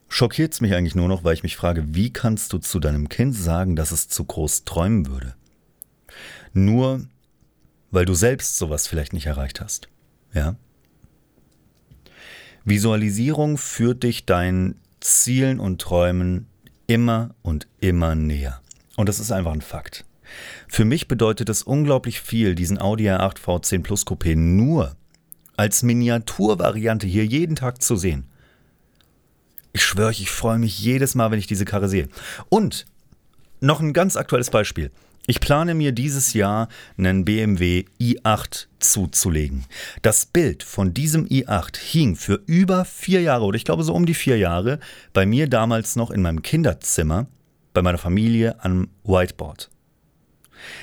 schockiert 0.08 0.54
es 0.54 0.60
mich 0.60 0.74
eigentlich 0.74 0.96
nur 0.96 1.06
noch, 1.06 1.22
weil 1.22 1.34
ich 1.34 1.44
mich 1.44 1.56
frage, 1.56 1.94
wie 1.94 2.12
kannst 2.12 2.52
du 2.52 2.58
zu 2.58 2.80
deinem 2.80 3.08
Kind 3.08 3.36
sagen, 3.36 3.76
dass 3.76 3.92
es 3.92 4.08
zu 4.08 4.24
groß 4.24 4.64
träumen 4.64 5.06
würde? 5.06 5.36
Nur 6.52 7.06
weil 7.90 8.04
du 8.04 8.14
selbst 8.14 8.56
sowas 8.56 8.86
vielleicht 8.86 9.12
nicht 9.12 9.26
erreicht 9.26 9.60
hast. 9.60 9.88
Ja? 10.32 10.56
Visualisierung 12.64 13.58
führt 13.58 14.02
dich 14.02 14.26
deinen 14.26 14.76
Zielen 15.00 15.60
und 15.60 15.80
Träumen 15.80 16.46
immer 16.86 17.34
und 17.42 17.66
immer 17.80 18.14
näher. 18.14 18.60
Und 18.96 19.08
das 19.08 19.18
ist 19.18 19.32
einfach 19.32 19.52
ein 19.52 19.62
Fakt. 19.62 20.04
Für 20.68 20.84
mich 20.84 21.08
bedeutet 21.08 21.48
es 21.48 21.62
unglaublich 21.62 22.20
viel, 22.20 22.54
diesen 22.54 22.80
Audi 22.80 23.08
R8 23.08 23.38
V10 23.38 23.82
Plus 23.82 24.06
Coupé 24.06 24.36
nur 24.36 24.96
als 25.56 25.82
Miniaturvariante 25.82 27.06
hier 27.06 27.26
jeden 27.26 27.56
Tag 27.56 27.82
zu 27.82 27.96
sehen. 27.96 28.26
Ich 29.72 29.84
schwöre 29.84 30.08
euch, 30.08 30.20
ich 30.20 30.30
freue 30.30 30.58
mich 30.58 30.78
jedes 30.78 31.14
Mal, 31.14 31.30
wenn 31.30 31.38
ich 31.38 31.46
diese 31.46 31.64
Karre 31.64 31.88
sehe. 31.88 32.08
Und 32.48 32.86
noch 33.60 33.80
ein 33.80 33.92
ganz 33.92 34.16
aktuelles 34.16 34.50
Beispiel. 34.50 34.90
Ich 35.26 35.40
plane 35.40 35.74
mir 35.74 35.92
dieses 35.92 36.32
Jahr 36.32 36.68
einen 36.96 37.24
BMW 37.24 37.84
i8 38.00 38.66
zuzulegen. 38.80 39.66
Das 40.02 40.26
Bild 40.26 40.62
von 40.62 40.94
diesem 40.94 41.26
i8 41.26 41.78
hing 41.78 42.16
für 42.16 42.40
über 42.46 42.84
vier 42.84 43.20
Jahre 43.20 43.44
oder 43.44 43.56
ich 43.56 43.64
glaube 43.64 43.84
so 43.84 43.94
um 43.94 44.06
die 44.06 44.14
vier 44.14 44.38
Jahre 44.38 44.80
bei 45.12 45.26
mir 45.26 45.48
damals 45.48 45.94
noch 45.94 46.10
in 46.10 46.22
meinem 46.22 46.42
Kinderzimmer 46.42 47.26
bei 47.72 47.82
meiner 47.82 47.98
Familie 47.98 48.56
am 48.64 48.88
Whiteboard. 49.04 49.70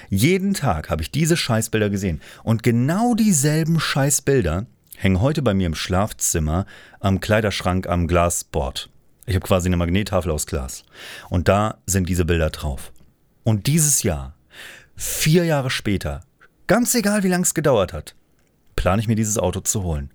Jeden 0.10 0.54
Tag 0.54 0.90
habe 0.90 1.02
ich 1.02 1.12
diese 1.12 1.38
Scheißbilder 1.38 1.90
gesehen 1.90 2.22
und 2.44 2.64
genau 2.64 3.14
dieselben 3.16 3.80
Scheißbilder 3.80 4.66
hängen 4.96 5.22
heute 5.22 5.42
bei 5.42 5.54
mir 5.54 5.68
im 5.68 5.76
Schlafzimmer 5.76 6.66
am 7.00 7.20
Kleiderschrank 7.20 7.88
am 7.88 8.08
Glasboard. 8.08 8.90
Ich 9.26 9.36
habe 9.36 9.46
quasi 9.46 9.68
eine 9.68 9.78
Magnettafel 9.78 10.32
aus 10.32 10.48
Glas 10.48 10.84
und 11.30 11.48
da 11.48 11.78
sind 11.86 12.08
diese 12.10 12.26
Bilder 12.26 12.50
drauf. 12.50 12.92
Und 13.48 13.68
dieses 13.68 14.04
Jahr, 14.04 14.34
vier 14.98 15.46
Jahre 15.46 15.70
später, 15.70 16.20
ganz 16.68 16.94
egal 16.96 17.24
wie 17.24 17.30
lange 17.30 17.44
es 17.44 17.54
gedauert 17.54 17.94
hat, 17.94 18.14
plane 18.76 19.02
ich 19.02 19.08
mir 19.08 19.16
dieses 19.16 19.38
Auto 19.38 19.62
zu 19.62 19.84
holen. 19.84 20.12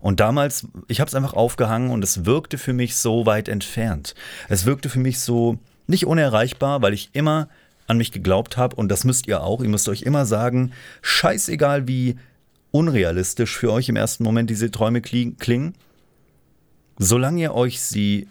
Und 0.00 0.20
damals, 0.20 0.66
ich 0.86 1.00
habe 1.00 1.08
es 1.08 1.14
einfach 1.14 1.32
aufgehangen 1.32 1.90
und 1.90 2.04
es 2.04 2.26
wirkte 2.26 2.58
für 2.58 2.74
mich 2.74 2.96
so 2.96 3.24
weit 3.24 3.48
entfernt. 3.48 4.14
Es 4.50 4.66
wirkte 4.66 4.90
für 4.90 4.98
mich 4.98 5.20
so 5.20 5.58
nicht 5.86 6.04
unerreichbar, 6.04 6.82
weil 6.82 6.92
ich 6.92 7.08
immer 7.14 7.48
an 7.86 7.96
mich 7.96 8.12
geglaubt 8.12 8.58
habe 8.58 8.76
und 8.76 8.90
das 8.90 9.02
müsst 9.02 9.28
ihr 9.28 9.42
auch. 9.42 9.62
Ihr 9.62 9.70
müsst 9.70 9.88
euch 9.88 10.02
immer 10.02 10.26
sagen, 10.26 10.72
scheißegal 11.00 11.88
wie 11.88 12.18
unrealistisch 12.70 13.56
für 13.56 13.72
euch 13.72 13.88
im 13.88 13.96
ersten 13.96 14.24
Moment 14.24 14.50
diese 14.50 14.70
Träume 14.70 15.00
klingen, 15.00 15.74
solange 16.98 17.40
ihr 17.40 17.54
euch 17.54 17.80
sie 17.80 18.28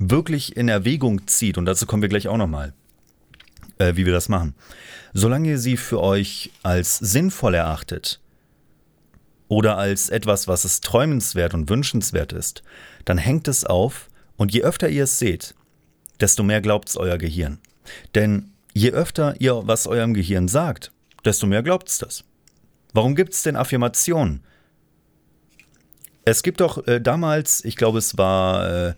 wirklich 0.00 0.56
in 0.56 0.68
Erwägung 0.68 1.28
zieht, 1.28 1.56
und 1.56 1.66
dazu 1.66 1.86
kommen 1.86 2.02
wir 2.02 2.08
gleich 2.08 2.26
auch 2.26 2.36
nochmal, 2.36 2.74
äh, 3.78 3.96
wie 3.96 4.06
wir 4.06 4.12
das 4.12 4.28
machen. 4.28 4.54
Solange 5.12 5.50
ihr 5.50 5.58
sie 5.58 5.76
für 5.76 6.00
euch 6.00 6.50
als 6.62 6.98
sinnvoll 6.98 7.54
erachtet 7.54 8.20
oder 9.48 9.78
als 9.78 10.10
etwas, 10.10 10.48
was 10.48 10.64
es 10.64 10.80
träumenswert 10.80 11.54
und 11.54 11.70
wünschenswert 11.70 12.32
ist, 12.32 12.62
dann 13.04 13.18
hängt 13.18 13.48
es 13.48 13.64
auf 13.64 14.08
und 14.36 14.52
je 14.52 14.62
öfter 14.62 14.88
ihr 14.88 15.04
es 15.04 15.18
seht, 15.18 15.54
desto 16.20 16.42
mehr 16.42 16.60
glaubt 16.60 16.88
es 16.88 16.96
euer 16.96 17.18
Gehirn. 17.18 17.58
Denn 18.14 18.52
je 18.74 18.92
öfter 18.92 19.34
ihr 19.40 19.62
was 19.66 19.86
eurem 19.86 20.14
Gehirn 20.14 20.48
sagt, 20.48 20.92
desto 21.24 21.46
mehr 21.46 21.62
glaubt 21.62 21.88
es 21.88 21.98
das. 21.98 22.24
Warum 22.92 23.14
gibt 23.14 23.32
es 23.34 23.42
denn 23.42 23.56
Affirmationen? 23.56 24.42
Es 26.24 26.42
gibt 26.42 26.60
doch 26.60 26.86
äh, 26.86 27.00
damals, 27.00 27.64
ich 27.64 27.76
glaube, 27.76 27.98
es 27.98 28.18
war 28.18 28.88
äh, 28.88 28.94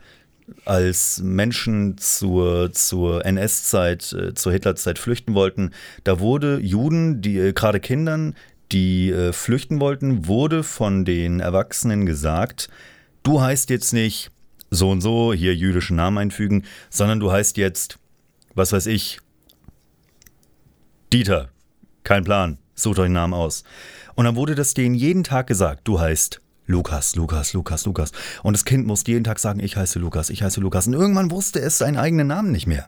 als 0.65 1.21
Menschen 1.23 1.99
zur, 1.99 2.73
zur 2.73 3.25
NS-Zeit, 3.25 4.13
äh, 4.13 4.35
zur 4.35 4.53
Hitler-Zeit 4.53 4.99
flüchten 4.99 5.35
wollten, 5.35 5.71
da 6.05 6.21
wurde 6.21 6.59
Juden, 6.61 7.23
die 7.23 7.39
äh, 7.39 7.53
gerade 7.53 7.81
Kindern, 7.81 8.35
die 8.73 9.11
äh, 9.11 9.33
flüchten 9.33 9.81
wollten, 9.81 10.27
wurde 10.27 10.63
von 10.63 11.05
den 11.05 11.41
Erwachsenen 11.41 12.07
gesagt, 12.07 12.69
du 13.23 13.41
heißt 13.41 13.71
jetzt 13.71 13.93
nicht 13.93 14.31
so 14.71 14.91
und 14.91 15.01
so, 15.01 15.33
hier 15.33 15.55
jüdischen 15.55 15.97
Namen 15.97 16.19
einfügen, 16.19 16.65
sondern 16.89 17.21
du 17.21 17.33
heißt 17.33 17.57
jetzt, 17.57 17.99
was 18.55 18.73
weiß 18.73 18.87
ich, 18.87 19.19
Dieter. 21.13 21.49
Kein 22.05 22.25
Plan, 22.25 22.59
sucht 22.75 22.99
euch 23.01 23.07
einen 23.07 23.15
Namen 23.15 23.35
aus. 23.35 23.65
Und 24.15 24.25
dann 24.25 24.37
wurde 24.37 24.55
das 24.55 24.75
denen 24.75 24.95
jeden 24.95 25.25
Tag 25.25 25.47
gesagt, 25.49 25.89
du 25.89 26.01
heißt 26.01 26.41
Lukas, 26.71 27.17
Lukas, 27.17 27.53
Lukas, 27.53 27.85
Lukas. 27.85 28.13
Und 28.45 28.57
das 28.57 28.65
Kind 28.65 28.87
musste 28.87 29.11
jeden 29.11 29.25
Tag 29.25 29.41
sagen, 29.41 29.59
ich 29.59 29.77
heiße 29.77 29.99
Lukas, 29.99 30.31
ich 30.31 30.45
heiße 30.45 30.61
Lukas. 30.61 30.87
Und 30.87 30.95
irgendwann 30.95 31.33
wusste 31.33 31.61
es 31.61 31.79
seinen 31.79 31.97
eigenen 31.97 32.29
Namen 32.29 32.53
nicht 32.53 32.69
mehr. 32.69 32.87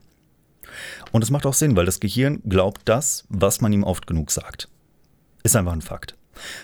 Und 1.10 1.22
das 1.22 1.30
macht 1.30 1.46
auch 1.46 1.54
Sinn, 1.54 1.74
weil 1.74 1.84
das 1.84 1.98
Gehirn 1.98 2.40
glaubt 2.48 2.82
das, 2.84 3.24
was 3.28 3.60
man 3.60 3.72
ihm 3.72 3.82
oft 3.82 4.06
genug 4.06 4.30
sagt. 4.30 4.68
Ist 5.42 5.56
einfach 5.56 5.72
ein 5.72 5.82
Fakt. 5.82 6.16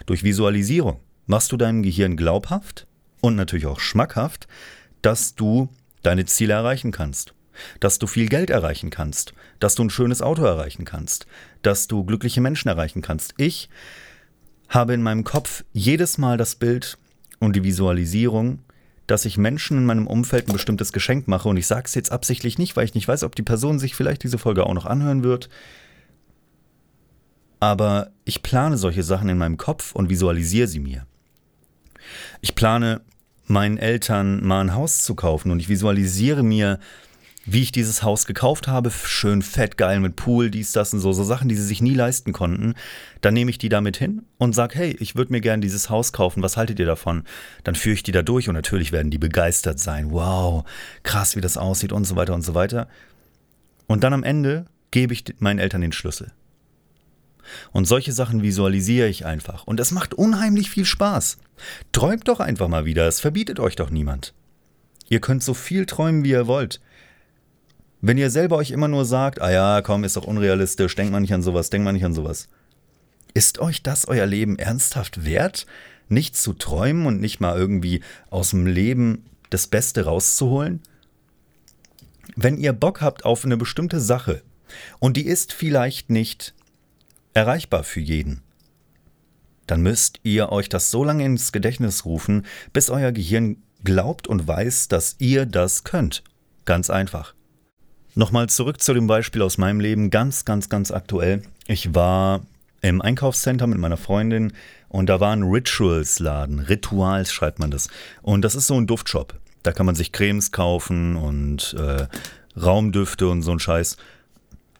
Durch 0.06 0.22
Visualisierung 0.22 1.00
machst 1.26 1.50
du 1.50 1.56
deinem 1.56 1.82
Gehirn 1.82 2.16
glaubhaft 2.16 2.86
und 3.20 3.34
natürlich 3.34 3.66
auch 3.66 3.80
schmackhaft, 3.80 4.46
dass 5.02 5.34
du 5.34 5.68
deine 6.04 6.24
Ziele 6.24 6.54
erreichen 6.54 6.92
kannst, 6.92 7.34
dass 7.80 7.98
du 7.98 8.06
viel 8.06 8.28
Geld 8.28 8.50
erreichen 8.50 8.90
kannst, 8.90 9.34
dass 9.58 9.74
du 9.74 9.82
ein 9.82 9.90
schönes 9.90 10.22
Auto 10.22 10.44
erreichen 10.44 10.84
kannst, 10.84 11.26
dass 11.62 11.88
du 11.88 12.04
glückliche 12.04 12.40
Menschen 12.40 12.68
erreichen 12.68 13.02
kannst. 13.02 13.34
Ich 13.38 13.68
habe 14.68 14.94
in 14.94 15.02
meinem 15.02 15.24
Kopf 15.24 15.64
jedes 15.72 16.16
Mal 16.16 16.36
das 16.36 16.54
Bild 16.54 16.96
und 17.40 17.56
die 17.56 17.64
Visualisierung, 17.64 18.60
dass 19.06 19.24
ich 19.24 19.38
Menschen 19.38 19.78
in 19.78 19.86
meinem 19.86 20.06
Umfeld 20.06 20.48
ein 20.48 20.52
bestimmtes 20.52 20.92
Geschenk 20.92 21.28
mache 21.28 21.48
und 21.48 21.56
ich 21.56 21.66
sage 21.66 21.84
es 21.86 21.94
jetzt 21.94 22.12
absichtlich 22.12 22.58
nicht, 22.58 22.76
weil 22.76 22.84
ich 22.84 22.94
nicht 22.94 23.08
weiß, 23.08 23.22
ob 23.24 23.34
die 23.34 23.42
Person 23.42 23.78
sich 23.78 23.94
vielleicht 23.94 24.22
diese 24.22 24.38
Folge 24.38 24.66
auch 24.66 24.74
noch 24.74 24.86
anhören 24.86 25.22
wird. 25.22 25.48
Aber 27.60 28.10
ich 28.24 28.42
plane 28.42 28.76
solche 28.76 29.02
Sachen 29.02 29.28
in 29.28 29.38
meinem 29.38 29.56
Kopf 29.56 29.92
und 29.92 30.10
visualisiere 30.10 30.68
sie 30.68 30.80
mir. 30.80 31.06
Ich 32.40 32.54
plane 32.54 33.00
meinen 33.46 33.78
Eltern 33.78 34.46
mal 34.46 34.60
ein 34.60 34.74
Haus 34.74 35.02
zu 35.02 35.14
kaufen 35.14 35.50
und 35.50 35.60
ich 35.60 35.68
visualisiere 35.68 36.42
mir, 36.42 36.78
wie 37.50 37.62
ich 37.62 37.72
dieses 37.72 38.02
Haus 38.02 38.26
gekauft 38.26 38.68
habe, 38.68 38.90
schön 38.90 39.40
fett 39.40 39.78
geil 39.78 40.00
mit 40.00 40.16
Pool, 40.16 40.50
dies, 40.50 40.72
das 40.72 40.92
und 40.92 41.00
so, 41.00 41.12
so 41.14 41.24
Sachen, 41.24 41.48
die 41.48 41.54
sie 41.54 41.64
sich 41.64 41.80
nie 41.80 41.94
leisten 41.94 42.32
konnten. 42.32 42.74
Dann 43.22 43.32
nehme 43.32 43.50
ich 43.50 43.56
die 43.56 43.70
damit 43.70 43.96
hin 43.96 44.22
und 44.36 44.54
sage, 44.54 44.76
hey, 44.76 44.96
ich 45.00 45.16
würde 45.16 45.32
mir 45.32 45.40
gerne 45.40 45.62
dieses 45.62 45.88
Haus 45.88 46.12
kaufen, 46.12 46.42
was 46.42 46.58
haltet 46.58 46.78
ihr 46.78 46.86
davon? 46.86 47.24
Dann 47.64 47.74
führe 47.74 47.94
ich 47.94 48.02
die 48.02 48.12
da 48.12 48.22
durch 48.22 48.48
und 48.48 48.54
natürlich 48.54 48.92
werden 48.92 49.10
die 49.10 49.18
begeistert 49.18 49.80
sein. 49.80 50.10
Wow, 50.10 50.64
krass, 51.02 51.36
wie 51.36 51.40
das 51.40 51.56
aussieht 51.56 51.92
und 51.92 52.04
so 52.04 52.16
weiter 52.16 52.34
und 52.34 52.42
so 52.42 52.54
weiter. 52.54 52.86
Und 53.86 54.04
dann 54.04 54.12
am 54.12 54.24
Ende 54.24 54.66
gebe 54.90 55.14
ich 55.14 55.24
meinen 55.38 55.58
Eltern 55.58 55.80
den 55.80 55.92
Schlüssel. 55.92 56.32
Und 57.72 57.86
solche 57.86 58.12
Sachen 58.12 58.42
visualisiere 58.42 59.08
ich 59.08 59.24
einfach. 59.24 59.66
Und 59.66 59.80
es 59.80 59.90
macht 59.90 60.12
unheimlich 60.12 60.68
viel 60.68 60.84
Spaß. 60.84 61.38
Träumt 61.92 62.28
doch 62.28 62.40
einfach 62.40 62.68
mal 62.68 62.84
wieder, 62.84 63.08
es 63.08 63.20
verbietet 63.20 63.58
euch 63.58 63.74
doch 63.74 63.88
niemand. 63.88 64.34
Ihr 65.08 65.20
könnt 65.20 65.42
so 65.42 65.54
viel 65.54 65.86
träumen, 65.86 66.24
wie 66.24 66.30
ihr 66.30 66.46
wollt. 66.46 66.80
Wenn 68.00 68.18
ihr 68.18 68.30
selber 68.30 68.56
euch 68.56 68.70
immer 68.70 68.88
nur 68.88 69.04
sagt, 69.04 69.40
ah 69.40 69.50
ja, 69.50 69.82
komm, 69.82 70.04
ist 70.04 70.16
doch 70.16 70.24
unrealistisch, 70.24 70.94
denkt 70.94 71.12
man 71.12 71.22
nicht 71.22 71.34
an 71.34 71.42
sowas, 71.42 71.70
denkt 71.70 71.84
man 71.84 71.94
nicht 71.94 72.04
an 72.04 72.14
sowas. 72.14 72.48
Ist 73.34 73.58
euch 73.58 73.82
das 73.82 74.06
euer 74.06 74.26
Leben 74.26 74.58
ernsthaft 74.58 75.24
wert, 75.24 75.66
nicht 76.08 76.36
zu 76.36 76.52
träumen 76.52 77.06
und 77.06 77.20
nicht 77.20 77.40
mal 77.40 77.56
irgendwie 77.58 78.02
aus 78.30 78.50
dem 78.50 78.66
Leben 78.66 79.24
das 79.50 79.66
Beste 79.66 80.04
rauszuholen? 80.04 80.80
Wenn 82.36 82.56
ihr 82.58 82.72
Bock 82.72 83.00
habt 83.00 83.24
auf 83.24 83.44
eine 83.44 83.56
bestimmte 83.56 84.00
Sache 84.00 84.42
und 85.00 85.16
die 85.16 85.26
ist 85.26 85.52
vielleicht 85.52 86.08
nicht 86.08 86.54
erreichbar 87.34 87.82
für 87.82 88.00
jeden, 88.00 88.42
dann 89.66 89.82
müsst 89.82 90.20
ihr 90.22 90.50
euch 90.50 90.68
das 90.68 90.90
so 90.90 91.04
lange 91.04 91.24
ins 91.24 91.52
Gedächtnis 91.52 92.04
rufen, 92.04 92.46
bis 92.72 92.90
euer 92.90 93.12
Gehirn 93.12 93.62
glaubt 93.84 94.26
und 94.26 94.46
weiß, 94.46 94.88
dass 94.88 95.16
ihr 95.18 95.46
das 95.46 95.84
könnt. 95.84 96.22
Ganz 96.64 96.90
einfach. 96.90 97.34
Nochmal 98.18 98.48
zurück 98.48 98.82
zu 98.82 98.94
dem 98.94 99.06
Beispiel 99.06 99.42
aus 99.42 99.58
meinem 99.58 99.78
Leben, 99.78 100.10
ganz, 100.10 100.44
ganz, 100.44 100.68
ganz 100.68 100.90
aktuell. 100.90 101.42
Ich 101.68 101.94
war 101.94 102.40
im 102.80 103.00
Einkaufscenter 103.00 103.68
mit 103.68 103.78
meiner 103.78 103.96
Freundin 103.96 104.54
und 104.88 105.08
da 105.08 105.20
war 105.20 105.30
ein 105.30 105.44
Rituals-Laden. 105.44 106.58
Rituals 106.58 107.32
schreibt 107.32 107.60
man 107.60 107.70
das. 107.70 107.86
Und 108.22 108.42
das 108.42 108.56
ist 108.56 108.66
so 108.66 108.74
ein 108.74 108.88
Duftshop. 108.88 109.34
Da 109.62 109.70
kann 109.70 109.86
man 109.86 109.94
sich 109.94 110.10
Cremes 110.10 110.50
kaufen 110.50 111.14
und 111.14 111.76
äh, 111.78 112.08
Raumdüfte 112.60 113.28
und 113.28 113.42
so 113.42 113.52
ein 113.52 113.60
Scheiß. 113.60 113.96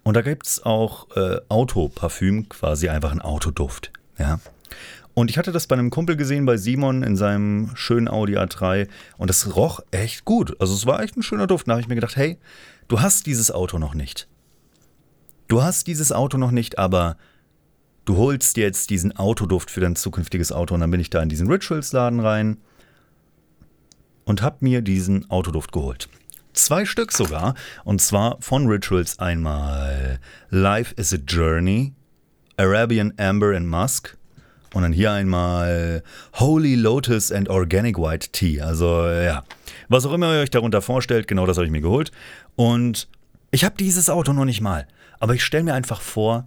Und 0.02 0.16
da 0.16 0.23
gibt 0.23 0.49
es 0.49 0.64
auch 0.64 1.07
äh, 1.14 1.37
Autoparfüm, 1.49 2.49
quasi 2.49 2.88
einfach 2.88 3.12
ein 3.12 3.21
Autoduft. 3.23 3.92
Ja. 4.18 4.40
Und 5.14 5.30
ich 5.30 5.38
hatte 5.38 5.52
das 5.52 5.68
bei 5.68 5.75
einem 5.75 5.90
Kumpel 5.90 6.16
gesehen, 6.16 6.45
bei 6.45 6.57
Simon 6.57 7.04
in 7.04 7.16
seinem 7.16 7.71
schönen 7.75 8.09
Audi 8.09 8.37
A3 8.37 8.88
und 9.16 9.30
das 9.30 9.54
roch 9.54 9.78
echt 9.92 10.25
gut. 10.25 10.61
Also 10.61 10.75
es 10.75 10.87
war 10.87 11.00
echt 11.02 11.16
ein 11.16 11.23
schöner 11.23 11.47
Duft. 11.47 11.68
Da 11.68 11.73
habe 11.73 11.80
ich 11.80 11.88
mir 11.88 11.95
gedacht, 11.95 12.16
hey, 12.16 12.37
Du 12.88 13.00
hast 13.00 13.26
dieses 13.26 13.50
Auto 13.50 13.78
noch 13.78 13.95
nicht. 13.95 14.28
Du 15.47 15.62
hast 15.62 15.87
dieses 15.87 16.12
Auto 16.12 16.37
noch 16.38 16.50
nicht, 16.50 16.78
aber 16.78 17.16
du 18.04 18.16
holst 18.16 18.57
jetzt 18.57 18.90
diesen 18.90 19.16
Autoduft 19.16 19.71
für 19.71 19.80
dein 19.80 19.97
zukünftiges 19.97 20.52
Auto 20.52 20.75
und 20.75 20.80
dann 20.80 20.90
bin 20.90 21.00
ich 21.00 21.11
da 21.11 21.23
in 21.23 21.28
diesen 21.28 21.50
Rituals-Laden 21.50 22.21
rein 22.21 22.59
und 24.25 24.42
hab 24.42 24.62
mir 24.62 24.83
diesen 24.83 25.30
Autoduft 25.30 25.73
geholt. 25.73 26.09
Zwei 26.52 26.85
Stück 26.85 27.12
sogar, 27.12 27.54
und 27.85 28.02
zwar 28.02 28.38
von 28.40 28.66
Rituals 28.66 29.18
einmal 29.18 30.18
Life 30.50 30.95
is 30.97 31.12
a 31.12 31.18
Journey, 31.18 31.95
Arabian 32.57 33.14
Amber 33.16 33.57
and 33.57 33.68
Musk 33.68 34.18
und 34.75 34.83
dann 34.83 34.93
hier 34.93 35.13
einmal 35.13 36.03
Holy 36.35 36.75
Lotus 36.75 37.33
and 37.33 37.49
Organic 37.49 37.99
White 37.99 38.29
Tea. 38.33 38.61
Also 38.61 39.07
ja, 39.09 39.45
was 39.89 40.07
auch 40.07 40.13
immer 40.13 40.35
ihr 40.35 40.41
euch 40.41 40.51
darunter 40.51 40.83
vorstellt, 40.83 41.29
genau 41.29 41.47
das 41.47 41.57
habe 41.57 41.67
ich 41.67 41.73
mir 41.73 41.81
geholt. 41.81 42.13
Und 42.57 43.09
ich 43.51 43.65
habe 43.65 43.77
dieses 43.79 44.11
Auto 44.11 44.33
noch 44.33 44.45
nicht 44.45 44.61
mal. 44.61 44.87
Aber 45.21 45.35
ich 45.35 45.45
stelle 45.45 45.65
mir 45.65 45.75
einfach 45.75 46.01
vor, 46.01 46.47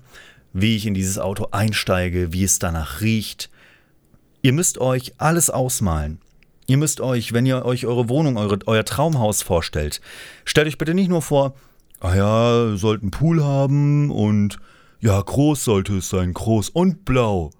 wie 0.54 0.75
ich 0.75 0.86
in 0.86 0.94
dieses 0.94 1.18
Auto 1.18 1.48
einsteige, 1.51 2.34
wie 2.34 2.44
es 2.44 2.60
danach 2.60 3.01
riecht. 3.01 3.50
Ihr 4.42 4.54
müsst 4.54 4.78
euch 4.80 5.13
alles 5.18 5.50
ausmalen. 5.50 6.20
Ihr 6.68 6.78
müsst 6.78 7.01
euch, 7.01 7.34
wenn 7.34 7.46
ihr 7.46 7.66
euch 7.66 7.86
eure 7.86 8.08
Wohnung, 8.08 8.38
eure, 8.38 8.60
euer 8.66 8.86
Traumhaus 8.86 9.42
vorstellt, 9.42 10.00
stellt 10.46 10.68
euch 10.68 10.78
bitte 10.78 10.94
nicht 10.94 11.10
nur 11.10 11.22
vor, 11.22 11.54
ah 12.00 12.16
ja, 12.16 12.77
sollt 12.77 13.01
einen 13.01 13.12
Pool 13.12 13.44
haben 13.44 14.10
und 14.10 14.57
ja, 15.00 15.20
groß 15.20 15.64
sollte 15.64 15.98
es 15.98 16.10
sein, 16.10 16.34
groß 16.34 16.70
und 16.70 17.03
blau, 17.03 17.51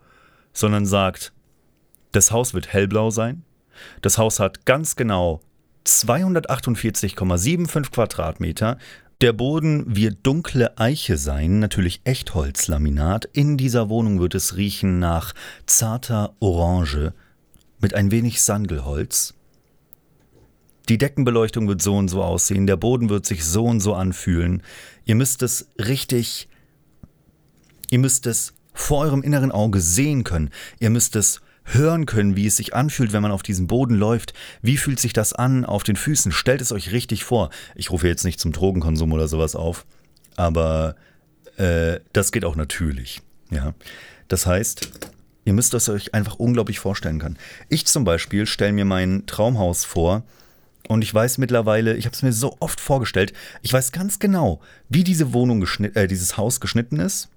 sondern 0.54 0.86
sagt, 0.86 1.34
das 2.12 2.32
Haus 2.32 2.54
wird 2.54 2.74
hellblau 2.74 3.10
sein, 3.10 3.44
das 4.02 4.18
Haus 4.18 4.40
hat 4.40 4.66
ganz 4.66 4.96
genau 4.96 5.42
248,75 5.86 7.92
Quadratmeter. 7.92 8.78
Der 9.22 9.34
Boden 9.34 9.96
wird 9.96 10.20
dunkle 10.24 10.78
Eiche 10.78 11.18
sein, 11.18 11.60
natürlich 11.60 12.02
Echtholzlaminat. 12.04 13.30
In 13.34 13.58
dieser 13.58 13.90
Wohnung 13.90 14.20
wird 14.20 14.36
es 14.36 14.58
riechen 14.58 15.00
nach 15.00 15.34
zarter 15.66 16.36
Orange 16.40 17.14
mit 17.80 17.94
ein 17.94 18.12
wenig 18.12 18.42
Sandelholz. 18.42 19.34
Die 20.90 20.98
Deckenbeleuchtung 20.98 21.68
wird 21.68 21.82
so 21.82 21.96
und 21.96 22.10
so 22.10 22.24
aussehen, 22.24 22.68
der 22.68 22.78
Boden 22.78 23.10
wird 23.10 23.26
sich 23.26 23.46
so 23.46 23.66
und 23.66 23.80
so 23.80 23.94
anfühlen. 23.94 24.64
Ihr 25.06 25.16
müsst 25.16 25.44
es 25.44 25.70
richtig, 25.78 26.50
ihr 27.90 28.00
müsst 28.00 28.26
es 28.26 28.54
vor 28.74 29.00
eurem 29.00 29.22
inneren 29.22 29.52
Auge 29.52 29.82
sehen 29.82 30.24
können. 30.24 30.50
Ihr 30.80 30.90
müsst 30.90 31.16
es 31.16 31.42
hören 31.64 32.06
können, 32.06 32.36
wie 32.36 32.48
es 32.48 32.58
sich 32.58 32.74
anfühlt, 32.76 33.14
wenn 33.14 33.22
man 33.22 33.32
auf 33.32 33.44
diesem 33.44 33.68
Boden 33.68 33.96
läuft. 33.96 34.34
Wie 34.62 34.78
fühlt 34.78 35.00
sich 35.00 35.14
das 35.14 35.34
an 35.34 35.66
auf 35.66 35.84
den 35.84 35.96
Füßen? 35.96 36.32
Stellt 36.32 36.62
es 36.62 36.72
euch 36.72 36.92
richtig 36.92 37.24
vor. 37.24 37.50
Ich 37.76 37.92
rufe 37.92 38.08
jetzt 38.08 38.26
nicht 38.26 38.40
zum 38.40 38.52
Drogenkonsum 38.52 39.12
oder 39.12 39.28
sowas 39.28 39.56
auf, 39.56 39.86
aber 40.36 40.96
äh, 41.58 42.00
das 42.14 42.32
geht 42.32 42.46
auch 42.46 42.56
natürlich. 42.56 43.22
Ja, 43.52 43.74
das 44.28 44.46
heißt, 44.46 44.90
ihr 45.46 45.54
müsst 45.54 45.74
es 45.74 45.90
euch 45.90 46.14
einfach 46.14 46.36
unglaublich 46.36 46.80
vorstellen 46.80 47.20
können. 47.20 47.38
Ich 47.70 47.86
zum 47.86 48.04
Beispiel 48.04 48.46
stelle 48.46 48.74
mir 48.74 48.86
mein 48.86 49.26
Traumhaus 49.26 49.86
vor. 49.86 50.24
Und 50.88 51.04
ich 51.04 51.14
weiß 51.14 51.38
mittlerweile, 51.38 51.96
ich 51.96 52.06
habe 52.06 52.16
es 52.16 52.24
mir 52.24 52.34
so 52.34 52.58
oft 52.60 52.82
vorgestellt, 52.82 53.34
ich 53.62 53.72
weiß 53.72 53.92
ganz 53.92 54.20
genau, 54.20 54.60
wie 54.90 55.04
diese 55.04 55.32
Wohnung 55.32 55.66
äh, 55.94 56.08
dieses 56.08 56.38
Haus 56.38 56.60
geschnitten 56.60 57.00
ist, 57.00 57.30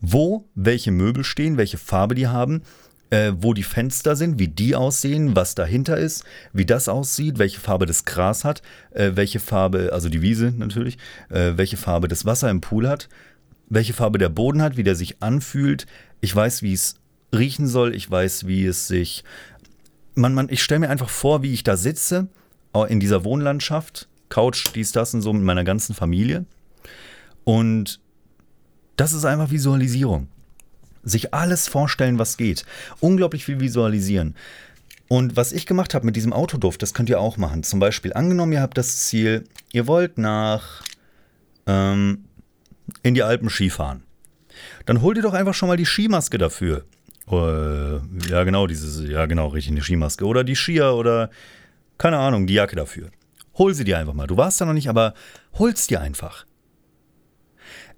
wo 0.00 0.48
welche 0.54 0.90
Möbel 0.90 1.24
stehen, 1.24 1.56
welche 1.56 1.78
Farbe 1.78 2.14
die 2.14 2.28
haben 2.28 2.62
äh, 3.10 3.32
wo 3.38 3.54
die 3.54 3.62
Fenster 3.62 4.16
sind, 4.16 4.38
wie 4.38 4.48
die 4.48 4.74
aussehen, 4.74 5.36
was 5.36 5.54
dahinter 5.54 5.96
ist, 5.96 6.24
wie 6.52 6.66
das 6.66 6.88
aussieht, 6.88 7.38
welche 7.38 7.60
Farbe 7.60 7.86
das 7.86 8.04
Gras 8.04 8.44
hat, 8.44 8.62
äh, 8.90 9.12
welche 9.14 9.40
Farbe, 9.40 9.90
also 9.92 10.08
die 10.08 10.22
Wiese 10.22 10.52
natürlich, 10.56 10.98
äh, 11.30 11.52
welche 11.56 11.76
Farbe 11.76 12.08
das 12.08 12.24
Wasser 12.24 12.50
im 12.50 12.60
Pool 12.60 12.88
hat, 12.88 13.08
welche 13.68 13.92
Farbe 13.92 14.18
der 14.18 14.28
Boden 14.28 14.62
hat, 14.62 14.76
wie 14.76 14.82
der 14.82 14.96
sich 14.96 15.22
anfühlt. 15.22 15.86
Ich 16.20 16.34
weiß, 16.34 16.62
wie 16.62 16.72
es 16.72 16.96
riechen 17.34 17.66
soll, 17.66 17.94
ich 17.94 18.10
weiß, 18.10 18.46
wie 18.46 18.66
es 18.66 18.88
sich. 18.88 19.24
Man, 20.14 20.34
man, 20.34 20.48
ich 20.48 20.62
stelle 20.62 20.80
mir 20.80 20.90
einfach 20.90 21.10
vor, 21.10 21.42
wie 21.42 21.52
ich 21.52 21.64
da 21.64 21.76
sitze, 21.76 22.28
in 22.88 23.00
dieser 23.00 23.24
Wohnlandschaft, 23.24 24.06
Couch, 24.28 24.66
dies, 24.74 24.92
das 24.92 25.14
und 25.14 25.22
so 25.22 25.32
mit 25.32 25.42
meiner 25.42 25.64
ganzen 25.64 25.94
Familie. 25.94 26.44
Und 27.44 28.00
das 28.96 29.12
ist 29.12 29.24
einfach 29.24 29.50
Visualisierung 29.50 30.28
sich 31.06 31.32
alles 31.32 31.68
vorstellen, 31.68 32.18
was 32.18 32.36
geht. 32.36 32.66
Unglaublich 33.00 33.44
viel 33.44 33.60
visualisieren. 33.60 34.34
Und 35.08 35.36
was 35.36 35.52
ich 35.52 35.64
gemacht 35.64 35.94
habe 35.94 36.04
mit 36.04 36.16
diesem 36.16 36.32
Autoduft, 36.32 36.82
das 36.82 36.92
könnt 36.92 37.08
ihr 37.08 37.20
auch 37.20 37.36
machen. 37.36 37.62
Zum 37.62 37.78
Beispiel, 37.78 38.12
angenommen, 38.12 38.52
ihr 38.52 38.60
habt 38.60 38.76
das 38.76 39.06
Ziel, 39.06 39.44
ihr 39.72 39.86
wollt 39.86 40.18
nach 40.18 40.82
ähm, 41.66 42.24
in 43.04 43.14
die 43.14 43.22
Alpen 43.22 43.48
Skifahren. 43.48 44.02
Dann 44.84 45.00
holt 45.00 45.16
ihr 45.16 45.22
doch 45.22 45.34
einfach 45.34 45.54
schon 45.54 45.68
mal 45.68 45.76
die 45.76 45.86
Skimaske 45.86 46.38
dafür. 46.38 46.84
Äh, 47.30 47.96
ja, 48.28 48.42
genau, 48.42 48.66
dieses, 48.66 49.08
ja, 49.08 49.26
genau, 49.26 49.48
richtig, 49.48 49.72
eine 49.72 49.82
Skimaske. 49.82 50.24
Oder 50.24 50.42
die 50.42 50.56
Skier 50.56 50.94
oder, 50.94 51.30
keine 51.98 52.18
Ahnung, 52.18 52.48
die 52.48 52.54
Jacke 52.54 52.74
dafür. 52.74 53.10
Hol 53.58 53.74
sie 53.74 53.84
dir 53.84 53.98
einfach 53.98 54.12
mal. 54.12 54.26
Du 54.26 54.36
warst 54.36 54.60
da 54.60 54.64
noch 54.64 54.72
nicht, 54.72 54.88
aber 54.88 55.14
hol's 55.54 55.86
dir 55.86 56.00
einfach. 56.00 56.45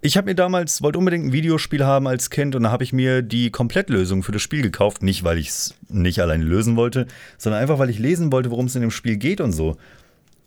Ich 0.01 0.15
habe 0.15 0.29
mir 0.29 0.35
damals, 0.35 0.81
wollte 0.81 0.97
unbedingt 0.97 1.25
ein 1.25 1.33
Videospiel 1.33 1.83
haben 1.83 2.07
als 2.07 2.29
Kind 2.29 2.55
und 2.55 2.63
da 2.63 2.71
habe 2.71 2.85
ich 2.85 2.93
mir 2.93 3.21
die 3.21 3.51
Komplettlösung 3.51 4.23
für 4.23 4.31
das 4.31 4.41
Spiel 4.41 4.61
gekauft. 4.61 5.03
Nicht, 5.03 5.25
weil 5.25 5.37
ich 5.37 5.49
es 5.49 5.75
nicht 5.89 6.21
alleine 6.21 6.45
lösen 6.45 6.77
wollte, 6.77 7.05
sondern 7.37 7.61
einfach, 7.61 7.79
weil 7.79 7.89
ich 7.89 7.99
lesen 7.99 8.31
wollte, 8.31 8.49
worum 8.49 8.67
es 8.67 8.75
in 8.75 8.81
dem 8.81 8.91
Spiel 8.91 9.17
geht 9.17 9.41
und 9.41 9.51
so. 9.51 9.75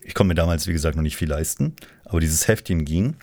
Ich 0.00 0.14
konnte 0.14 0.28
mir 0.28 0.34
damals, 0.34 0.66
wie 0.68 0.72
gesagt, 0.72 0.96
noch 0.96 1.02
nicht 1.02 1.16
viel 1.16 1.28
leisten, 1.28 1.76
aber 2.06 2.20
dieses 2.20 2.48
Heftchen 2.48 2.86
ging. 2.86 3.14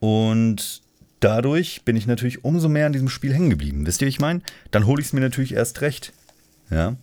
Und 0.00 0.82
dadurch 1.20 1.82
bin 1.84 1.94
ich 1.94 2.08
natürlich 2.08 2.44
umso 2.44 2.68
mehr 2.68 2.86
an 2.86 2.92
diesem 2.92 3.08
Spiel 3.08 3.32
hängen 3.32 3.50
geblieben. 3.50 3.86
Wisst 3.86 4.02
ihr, 4.02 4.06
wie 4.06 4.10
ich 4.10 4.20
meine? 4.20 4.42
Dann 4.72 4.86
hole 4.86 5.00
ich 5.00 5.06
es 5.06 5.12
mir 5.12 5.20
natürlich 5.20 5.54
erst 5.54 5.80
recht. 5.80 6.12
Ja. 6.70 6.96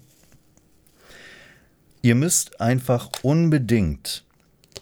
Ihr 2.02 2.16
müsst 2.16 2.60
einfach 2.60 3.10
unbedingt 3.22 4.26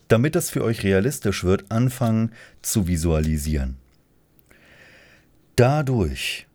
damit 0.08 0.36
das 0.36 0.50
für 0.50 0.63
euch 0.63 0.84
realistisch 0.84 1.43
wird, 1.43 1.72
anfangen 1.72 2.32
zu 2.62 2.88
visualisieren. 2.88 3.78
Dadurch 5.56 6.48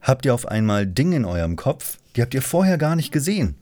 habt 0.00 0.24
ihr 0.24 0.34
auf 0.34 0.46
einmal 0.46 0.86
Dinge 0.86 1.16
in 1.16 1.24
eurem 1.24 1.56
Kopf, 1.56 1.98
die 2.16 2.22
habt 2.22 2.34
ihr 2.34 2.42
vorher 2.42 2.78
gar 2.78 2.96
nicht 2.96 3.12
gesehen. 3.12 3.56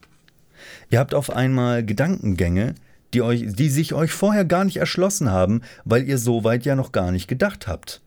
Ihr 0.89 0.99
habt 0.99 1.13
auf 1.13 1.29
einmal 1.29 1.85
Gedankengänge, 1.85 2.75
die, 3.13 3.21
euch, 3.21 3.45
die 3.47 3.69
sich 3.69 3.93
euch 3.93 4.11
vorher 4.11 4.45
gar 4.45 4.63
nicht 4.63 4.77
erschlossen 4.77 5.29
haben, 5.29 5.61
weil 5.85 6.07
ihr 6.07 6.17
so 6.17 6.43
weit 6.43 6.65
ja 6.65 6.75
noch 6.75 6.91
gar 6.91 7.11
nicht 7.11 7.27
gedacht 7.27 7.67
habt. 7.67 8.01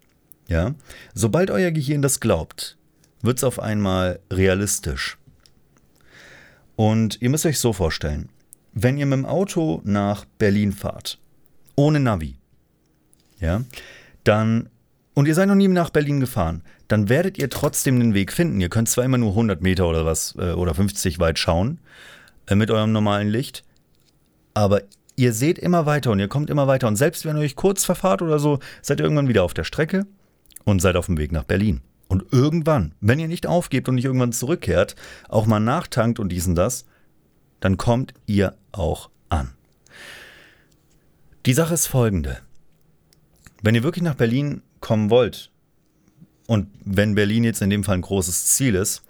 Ja? 0.49 0.75
Sobald 1.15 1.51
euer 1.51 1.71
Gehirn 1.71 2.03
das 2.03 2.21
glaubt, 2.21 2.77
wird 3.23 3.39
es 3.39 3.45
auf 3.45 3.61
einmal 3.61 4.21
realistisch. 4.31 5.19
Und 6.77 7.21
ihr 7.21 7.31
müsst 7.31 7.47
euch 7.47 7.59
so 7.59 7.73
vorstellen, 7.73 8.29
wenn 8.75 8.99
ihr 8.99 9.07
mit 9.07 9.19
dem 9.19 9.27
Auto 9.27 9.81
nach 9.85 10.25
Berlin 10.39 10.73
fahrt, 10.73 11.19
ohne 11.77 12.01
Navi, 12.01 12.37
ja, 13.41 13.63
dann, 14.25 14.69
und 15.15 15.27
ihr 15.27 15.35
seid 15.35 15.49
noch 15.49 15.55
nie 15.55 15.69
nach 15.69 15.91
Berlin 15.91 16.21
gefahren, 16.21 16.63
dann 16.89 17.09
werdet 17.09 17.39
ihr 17.39 17.49
trotzdem 17.49 17.99
den 17.99 18.15
Weg 18.15 18.33
finden. 18.33 18.61
Ihr 18.61 18.69
könnt 18.69 18.89
zwar 18.89 19.05
immer 19.05 19.19
nur 19.19 19.31
100 19.31 19.63
Meter 19.63 19.89
oder 19.89 20.05
was, 20.05 20.35
äh, 20.39 20.53
oder 20.53 20.75
50 20.75 21.19
weit 21.19 21.39
schauen, 21.39 21.79
äh, 22.47 22.55
mit 22.55 22.71
eurem 22.71 22.93
normalen 22.93 23.29
Licht, 23.29 23.65
aber 24.55 24.83
ihr 25.17 25.33
seht 25.33 25.59
immer 25.59 25.87
weiter 25.87 26.11
und 26.11 26.19
ihr 26.19 26.29
kommt 26.29 26.51
immer 26.51 26.67
weiter. 26.67 26.89
Und 26.89 26.97
selbst 26.97 27.25
wenn 27.25 27.37
ihr 27.37 27.43
euch 27.43 27.57
kurz 27.57 27.85
verfahrt 27.85 28.23
oder 28.23 28.39
so, 28.39 28.59
seid 28.83 29.01
ihr 29.01 29.05
irgendwann 29.05 29.29
wieder 29.29 29.45
auf 29.45 29.55
der 29.55 29.65
Strecke 29.65 30.07
und 30.65 30.81
seid 30.81 30.97
auf 30.97 31.07
dem 31.07 31.19
Weg 31.19 31.33
nach 31.33 31.45
Berlin. 31.45 31.81
Und 32.09 32.33
irgendwann, 32.33 32.95
wenn 33.01 33.19
ihr 33.19 33.29
nicht 33.29 33.47
aufgebt 33.47 33.89
und 33.89 33.95
nicht 33.95 34.05
irgendwann 34.05 34.33
zurückkehrt, 34.33 34.95
auch 35.29 35.47
mal 35.47 35.61
nachtankt 35.61 36.19
und 36.19 36.31
dies 36.31 36.47
und 36.47 36.55
das, 36.55 36.85
dann 37.61 37.77
kommt 37.77 38.15
ihr 38.27 38.55
auch 38.75 39.11
an. 39.29 39.55
Die 41.47 41.55
Sache 41.55 41.75
ist 41.75 41.87
folgende. 41.87 42.39
Wenn 43.63 43.75
ihr 43.75 43.83
wirklich 43.83 44.03
nach 44.05 44.15
Berlin 44.15 44.63
kommen 44.81 45.11
wollt, 45.11 45.51
und 46.47 46.69
wenn 46.85 47.15
Berlin 47.15 47.45
jetzt 47.45 47.63
in 47.63 47.71
dem 47.71 47.85
Fall 47.85 47.97
ein 47.97 48.03
großes 48.03 48.47
Ziel 48.47 48.75
ist, 48.75 49.03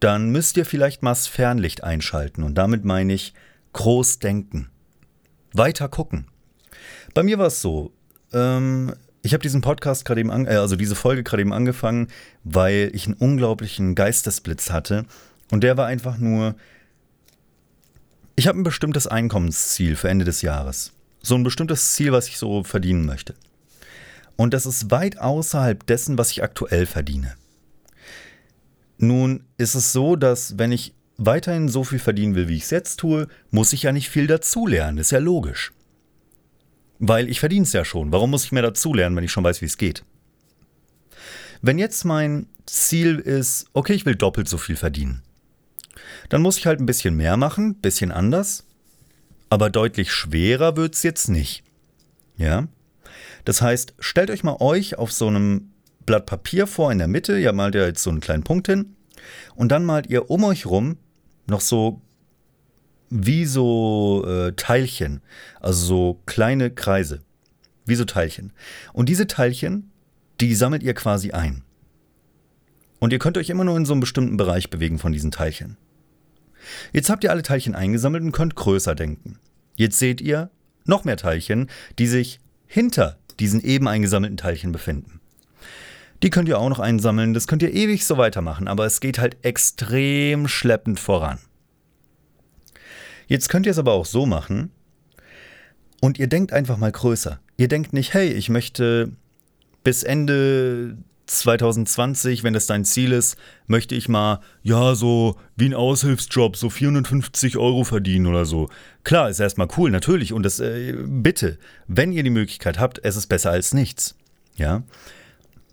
dann 0.00 0.30
müsst 0.30 0.56
ihr 0.56 0.66
vielleicht 0.66 1.02
mal 1.02 1.12
das 1.12 1.26
Fernlicht 1.26 1.84
einschalten. 1.84 2.42
Und 2.42 2.56
damit 2.56 2.84
meine 2.84 3.12
ich 3.12 3.34
groß 3.72 4.18
denken. 4.18 4.68
Weiter 5.52 5.88
gucken. 5.88 6.26
Bei 7.14 7.22
mir 7.22 7.38
war 7.38 7.46
es 7.46 7.62
so, 7.62 7.92
ähm, 8.32 8.94
ich 9.22 9.32
habe 9.32 9.42
diesen 9.42 9.60
Podcast 9.60 10.04
gerade 10.04 10.20
eben, 10.20 10.30
an, 10.30 10.46
äh, 10.46 10.56
also 10.56 10.76
diese 10.76 10.94
Folge 10.94 11.22
gerade 11.22 11.40
eben 11.40 11.52
angefangen, 11.52 12.08
weil 12.44 12.90
ich 12.92 13.06
einen 13.06 13.14
unglaublichen 13.14 13.94
Geistesblitz 13.94 14.70
hatte. 14.70 15.06
Und 15.50 15.62
der 15.62 15.76
war 15.76 15.86
einfach 15.86 16.18
nur, 16.18 16.56
ich 18.36 18.46
habe 18.46 18.60
ein 18.60 18.64
bestimmtes 18.64 19.06
Einkommensziel 19.06 19.96
für 19.96 20.10
Ende 20.10 20.26
des 20.26 20.42
Jahres. 20.42 20.92
So 21.22 21.34
ein 21.34 21.42
bestimmtes 21.42 21.94
Ziel, 21.94 22.12
was 22.12 22.28
ich 22.28 22.36
so 22.36 22.62
verdienen 22.62 23.06
möchte. 23.06 23.34
Und 24.36 24.52
das 24.52 24.66
ist 24.66 24.90
weit 24.90 25.18
außerhalb 25.18 25.86
dessen, 25.86 26.18
was 26.18 26.30
ich 26.30 26.42
aktuell 26.42 26.84
verdiene. 26.84 27.34
Nun 28.98 29.44
ist 29.56 29.74
es 29.74 29.92
so, 29.92 30.16
dass 30.16 30.58
wenn 30.58 30.70
ich 30.70 30.94
weiterhin 31.16 31.68
so 31.68 31.82
viel 31.82 31.98
verdienen 31.98 32.34
will, 32.34 32.48
wie 32.48 32.56
ich 32.56 32.64
es 32.64 32.70
jetzt 32.70 33.00
tue, 33.00 33.26
muss 33.50 33.72
ich 33.72 33.84
ja 33.84 33.92
nicht 33.92 34.10
viel 34.10 34.26
dazulernen. 34.26 34.98
Ist 34.98 35.12
ja 35.12 35.18
logisch. 35.18 35.72
Weil 36.98 37.28
ich 37.28 37.40
verdiene 37.40 37.64
es 37.64 37.72
ja 37.72 37.84
schon. 37.84 38.12
Warum 38.12 38.30
muss 38.30 38.44
ich 38.44 38.52
mehr 38.52 38.62
dazulernen, 38.62 39.16
wenn 39.16 39.24
ich 39.24 39.32
schon 39.32 39.44
weiß, 39.44 39.62
wie 39.62 39.66
es 39.66 39.78
geht? 39.78 40.04
Wenn 41.62 41.78
jetzt 41.78 42.04
mein 42.04 42.48
Ziel 42.66 43.18
ist, 43.18 43.66
okay, 43.72 43.94
ich 43.94 44.04
will 44.04 44.14
doppelt 44.14 44.48
so 44.48 44.58
viel 44.58 44.76
verdienen, 44.76 45.22
dann 46.28 46.42
muss 46.42 46.58
ich 46.58 46.66
halt 46.66 46.80
ein 46.80 46.86
bisschen 46.86 47.16
mehr 47.16 47.36
machen, 47.36 47.74
bisschen 47.76 48.12
anders, 48.12 48.64
aber 49.50 49.70
deutlich 49.70 50.12
schwerer 50.12 50.76
wird 50.76 50.94
es 50.94 51.02
jetzt 51.02 51.28
nicht. 51.28 51.62
Ja? 52.36 52.68
Das 53.44 53.62
heißt, 53.62 53.94
stellt 53.98 54.30
euch 54.30 54.44
mal 54.44 54.56
euch 54.60 54.98
auf 54.98 55.12
so 55.12 55.28
einem 55.28 55.70
Blatt 56.04 56.26
Papier 56.26 56.66
vor 56.66 56.92
in 56.92 56.98
der 56.98 57.08
Mitte, 57.08 57.38
ihr 57.38 57.52
malt 57.52 57.74
ja 57.74 57.86
jetzt 57.86 58.02
so 58.02 58.10
einen 58.10 58.20
kleinen 58.20 58.44
Punkt 58.44 58.68
hin, 58.68 58.96
und 59.54 59.72
dann 59.72 59.84
malt 59.84 60.08
ihr 60.08 60.30
um 60.30 60.44
euch 60.44 60.66
rum 60.66 60.98
noch 61.46 61.60
so 61.60 62.02
wie 63.08 63.44
so 63.44 64.24
äh, 64.26 64.52
Teilchen, 64.52 65.20
also 65.60 65.86
so 65.86 66.22
kleine 66.26 66.70
Kreise, 66.70 67.22
wie 67.84 67.94
so 67.94 68.04
Teilchen. 68.04 68.52
Und 68.92 69.08
diese 69.08 69.26
Teilchen, 69.26 69.90
die 70.40 70.54
sammelt 70.54 70.82
ihr 70.82 70.94
quasi 70.94 71.30
ein. 71.30 71.62
Und 72.98 73.12
ihr 73.12 73.18
könnt 73.18 73.38
euch 73.38 73.50
immer 73.50 73.64
nur 73.64 73.76
in 73.76 73.84
so 73.84 73.92
einem 73.92 74.00
bestimmten 74.00 74.36
Bereich 74.36 74.70
bewegen 74.70 74.98
von 74.98 75.12
diesen 75.12 75.30
Teilchen. 75.30 75.76
Jetzt 76.92 77.10
habt 77.10 77.24
ihr 77.24 77.30
alle 77.30 77.42
Teilchen 77.42 77.74
eingesammelt 77.74 78.22
und 78.22 78.32
könnt 78.32 78.54
größer 78.54 78.94
denken. 78.94 79.38
Jetzt 79.76 79.98
seht 79.98 80.20
ihr 80.20 80.50
noch 80.84 81.04
mehr 81.04 81.16
Teilchen, 81.16 81.68
die 81.98 82.06
sich 82.06 82.40
hinter 82.66 83.18
diesen 83.38 83.60
eben 83.60 83.88
eingesammelten 83.88 84.36
Teilchen 84.36 84.72
befinden. 84.72 85.20
Die 86.22 86.30
könnt 86.30 86.48
ihr 86.48 86.58
auch 86.58 86.68
noch 86.68 86.78
einsammeln, 86.78 87.34
das 87.34 87.46
könnt 87.46 87.62
ihr 87.62 87.74
ewig 87.74 88.06
so 88.06 88.16
weitermachen, 88.16 88.68
aber 88.68 88.86
es 88.86 89.00
geht 89.00 89.18
halt 89.18 89.36
extrem 89.42 90.48
schleppend 90.48 90.98
voran. 90.98 91.38
Jetzt 93.26 93.48
könnt 93.48 93.66
ihr 93.66 93.72
es 93.72 93.78
aber 93.78 93.92
auch 93.92 94.06
so 94.06 94.24
machen 94.24 94.70
und 96.00 96.18
ihr 96.18 96.28
denkt 96.28 96.52
einfach 96.52 96.78
mal 96.78 96.92
größer. 96.92 97.40
Ihr 97.58 97.68
denkt 97.68 97.92
nicht, 97.92 98.14
hey, 98.14 98.28
ich 98.28 98.48
möchte 98.48 99.12
bis 99.84 100.02
Ende 100.02 100.96
2020, 101.26 102.42
wenn 102.42 102.54
das 102.54 102.66
dein 102.66 102.84
Ziel 102.84 103.12
ist, 103.12 103.36
möchte 103.66 103.94
ich 103.94 104.08
mal, 104.08 104.40
ja, 104.62 104.94
so 104.94 105.36
wie 105.56 105.66
ein 105.66 105.74
Aushilfsjob, 105.74 106.56
so 106.56 106.70
450 106.70 107.56
Euro 107.56 107.84
verdienen 107.84 108.26
oder 108.26 108.44
so. 108.44 108.68
Klar, 109.04 109.28
ist 109.28 109.40
erstmal 109.40 109.68
cool, 109.76 109.90
natürlich. 109.90 110.32
Und 110.32 110.44
das, 110.44 110.60
äh, 110.60 110.94
bitte, 111.04 111.58
wenn 111.88 112.12
ihr 112.12 112.22
die 112.22 112.30
Möglichkeit 112.30 112.78
habt, 112.78 113.00
es 113.04 113.16
ist 113.16 113.26
besser 113.26 113.50
als 113.50 113.74
nichts. 113.74 114.16
Ja. 114.56 114.84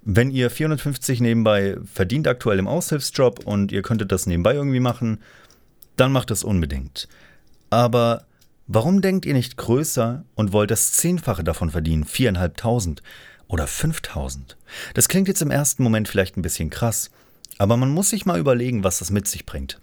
Wenn 0.03 0.31
ihr 0.31 0.49
450 0.49 1.21
nebenbei 1.21 1.77
verdient 1.85 2.27
aktuell 2.27 2.59
im 2.59 2.67
Aushilfsjob 2.67 3.45
und 3.45 3.71
ihr 3.71 3.83
könntet 3.83 4.11
das 4.11 4.25
nebenbei 4.25 4.53
irgendwie 4.53 4.81
machen, 4.81 5.19
dann 5.95 6.11
macht 6.11 6.31
das 6.31 6.43
unbedingt. 6.43 7.07
Aber 7.69 8.25
warum 8.67 9.01
denkt 9.01 9.25
ihr 9.25 9.33
nicht 9.33 9.57
größer 9.57 10.25
und 10.35 10.51
wollt 10.51 10.71
das 10.71 10.91
Zehnfache 10.91 11.43
davon 11.43 11.69
verdienen, 11.69 12.03
viereinhalbtausend? 12.03 13.01
Oder 13.47 13.67
5000. 13.67 14.58
Das 14.93 15.08
klingt 15.08 15.27
jetzt 15.27 15.41
im 15.41 15.51
ersten 15.51 15.84
Moment 15.84 16.08
vielleicht 16.08 16.38
ein 16.38 16.41
bisschen 16.41 16.69
krass, 16.69 17.12
aber 17.58 17.77
man 17.77 17.89
muss 17.89 18.10
sich 18.10 18.25
mal 18.25 18.39
überlegen, 18.39 18.84
was 18.84 18.99
das 18.99 19.12
mit 19.12 19.27
sich 19.27 19.45
bringt. 19.45 19.79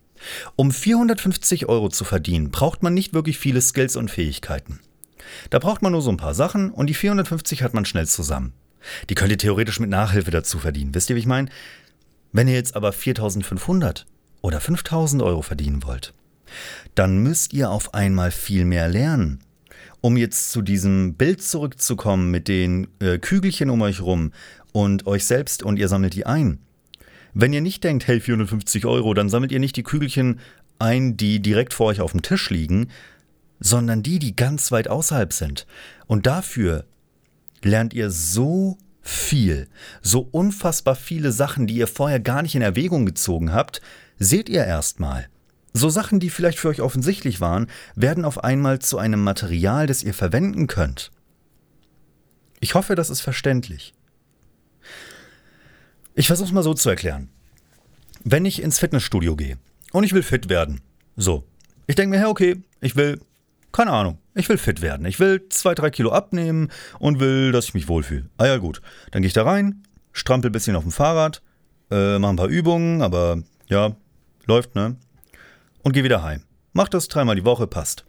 Um 0.57 0.70
450 0.70 1.66
Euro 1.66 1.88
zu 1.88 2.05
verdienen, 2.05 2.51
braucht 2.51 2.83
man 2.83 2.94
nicht 2.94 3.14
wirklich 3.14 3.38
viele 3.38 3.61
Skills 3.61 3.96
und 3.96 4.11
Fähigkeiten. 4.11 4.81
Da 5.51 5.59
braucht 5.59 5.83
man 5.83 5.92
nur 5.92 6.03
so 6.03 6.11
ein 6.11 6.16
paar 6.16 6.35
Sachen 6.35 6.70
und 6.70 6.88
die 6.88 6.94
450 6.94 7.62
hat 7.62 7.75
man 7.75 7.85
schnell 7.85 8.07
zusammen. 8.07 8.53
Die 9.09 9.14
könnt 9.14 9.31
ihr 9.31 9.38
theoretisch 9.38 9.81
mit 9.81 9.90
Nachhilfe 9.90 10.31
dazu 10.31 10.59
verdienen. 10.59 10.94
Wisst 10.94 11.11
ihr, 11.11 11.16
wie 11.16 11.20
ich 11.20 11.27
meine? 11.27 11.49
Wenn 12.33 12.49
ihr 12.49 12.55
jetzt 12.55 12.77
aber 12.77 12.92
4500 12.92 14.07
oder 14.40 14.61
5000 14.61 15.23
Euro 15.23 15.42
verdienen 15.42 15.85
wollt, 15.85 16.14
dann 16.94 17.18
müsst 17.18 17.53
ihr 17.53 17.70
auf 17.70 17.94
einmal 17.94 18.31
viel 18.31 18.64
mehr 18.64 18.88
lernen. 18.88 19.40
Um 20.00 20.16
jetzt 20.16 20.50
zu 20.50 20.62
diesem 20.62 21.14
Bild 21.14 21.42
zurückzukommen 21.42 22.30
mit 22.30 22.48
den 22.48 22.88
äh, 23.00 23.18
Kügelchen 23.18 23.70
um 23.70 23.82
euch 23.82 24.00
rum 24.00 24.32
und 24.72 25.06
euch 25.06 25.24
selbst 25.26 25.62
und 25.62 25.78
ihr 25.78 25.88
sammelt 25.88 26.14
die 26.14 26.26
ein. 26.26 26.58
Wenn 27.34 27.52
ihr 27.52 27.60
nicht 27.60 27.84
denkt, 27.84 28.06
hey, 28.06 28.20
450 28.20 28.86
Euro, 28.86 29.14
dann 29.14 29.28
sammelt 29.28 29.52
ihr 29.52 29.60
nicht 29.60 29.76
die 29.76 29.82
Kügelchen 29.82 30.40
ein, 30.78 31.16
die 31.16 31.40
direkt 31.40 31.74
vor 31.74 31.86
euch 31.86 32.00
auf 32.00 32.12
dem 32.12 32.22
Tisch 32.22 32.50
liegen, 32.50 32.88
sondern 33.60 34.02
die, 34.02 34.18
die 34.18 34.34
ganz 34.34 34.72
weit 34.72 34.88
außerhalb 34.88 35.32
sind. 35.32 35.66
Und 36.06 36.26
dafür 36.26 36.84
lernt 37.62 37.92
ihr 37.94 38.10
so 38.10 38.78
viel, 39.02 39.68
so 40.02 40.26
unfassbar 40.30 40.96
viele 40.96 41.32
Sachen, 41.32 41.66
die 41.66 41.74
ihr 41.74 41.86
vorher 41.86 42.20
gar 42.20 42.42
nicht 42.42 42.54
in 42.54 42.62
Erwägung 42.62 43.06
gezogen 43.06 43.52
habt, 43.52 43.80
seht 44.18 44.48
ihr 44.48 44.64
erstmal. 44.64 45.28
So 45.72 45.88
Sachen, 45.88 46.20
die 46.20 46.30
vielleicht 46.30 46.59
für 46.59 46.68
euch 46.68 46.80
offensichtlich 46.80 47.40
waren, 47.40 47.68
werden 47.94 48.24
auf 48.24 48.42
einmal 48.42 48.80
zu 48.80 48.98
einem 48.98 49.22
Material, 49.22 49.87
das 49.87 50.02
ihr 50.02 50.14
verwenden 50.14 50.66
könnt. 50.66 51.12
Ich 52.59 52.74
hoffe, 52.74 52.94
das 52.94 53.11
ist 53.11 53.20
verständlich. 53.20 53.94
Ich 56.14 56.26
versuche 56.26 56.48
es 56.48 56.52
mal 56.52 56.62
so 56.62 56.74
zu 56.74 56.90
erklären. 56.90 57.30
Wenn 58.24 58.44
ich 58.44 58.62
ins 58.62 58.78
Fitnessstudio 58.78 59.37
gehe 59.37 59.59
und 59.92 60.04
ich 60.04 60.12
will 60.12 60.22
fit 60.22 60.48
werden, 60.48 60.80
so, 61.16 61.46
ich 61.87 61.94
denke 61.94 62.16
mir, 62.16 62.22
hey, 62.22 62.28
okay, 62.28 62.62
ich 62.80 62.96
will, 62.96 63.20
keine 63.72 63.92
Ahnung, 63.92 64.18
ich 64.35 64.48
will 64.48 64.59
fit 64.59 64.83
werden. 64.83 65.06
Ich 65.06 65.20
will 65.20 65.48
zwei, 65.48 65.74
drei 65.74 65.90
Kilo 65.90 66.12
abnehmen 66.12 66.70
und 66.98 67.20
will, 67.20 67.52
dass 67.52 67.66
ich 67.66 67.74
mich 67.74 67.88
wohlfühle. 67.88 68.28
Ah 68.37 68.46
ja, 68.46 68.59
gut. 68.59 68.83
Dann 69.12 69.22
gehe 69.22 69.28
ich 69.28 69.33
da 69.35 69.44
rein, 69.44 69.85
strampel 70.12 70.50
ein 70.50 70.52
bisschen 70.52 70.76
auf 70.76 70.83
dem 70.83 70.92
Fahrrad, 70.92 71.42
äh, 71.90 72.18
mache 72.18 72.33
ein 72.33 72.37
paar 72.37 72.48
Übungen, 72.48 73.02
aber 73.02 73.42
ja, 73.68 73.96
läuft, 74.46 74.74
ne? 74.74 74.96
Und 75.83 75.93
geh 75.93 76.05
wieder 76.05 76.23
heim. 76.23 76.43
Mach 76.73 76.88
das 76.88 77.09
dreimal 77.09 77.37
die 77.37 77.45
Woche, 77.45 77.66
passt. 77.66 78.05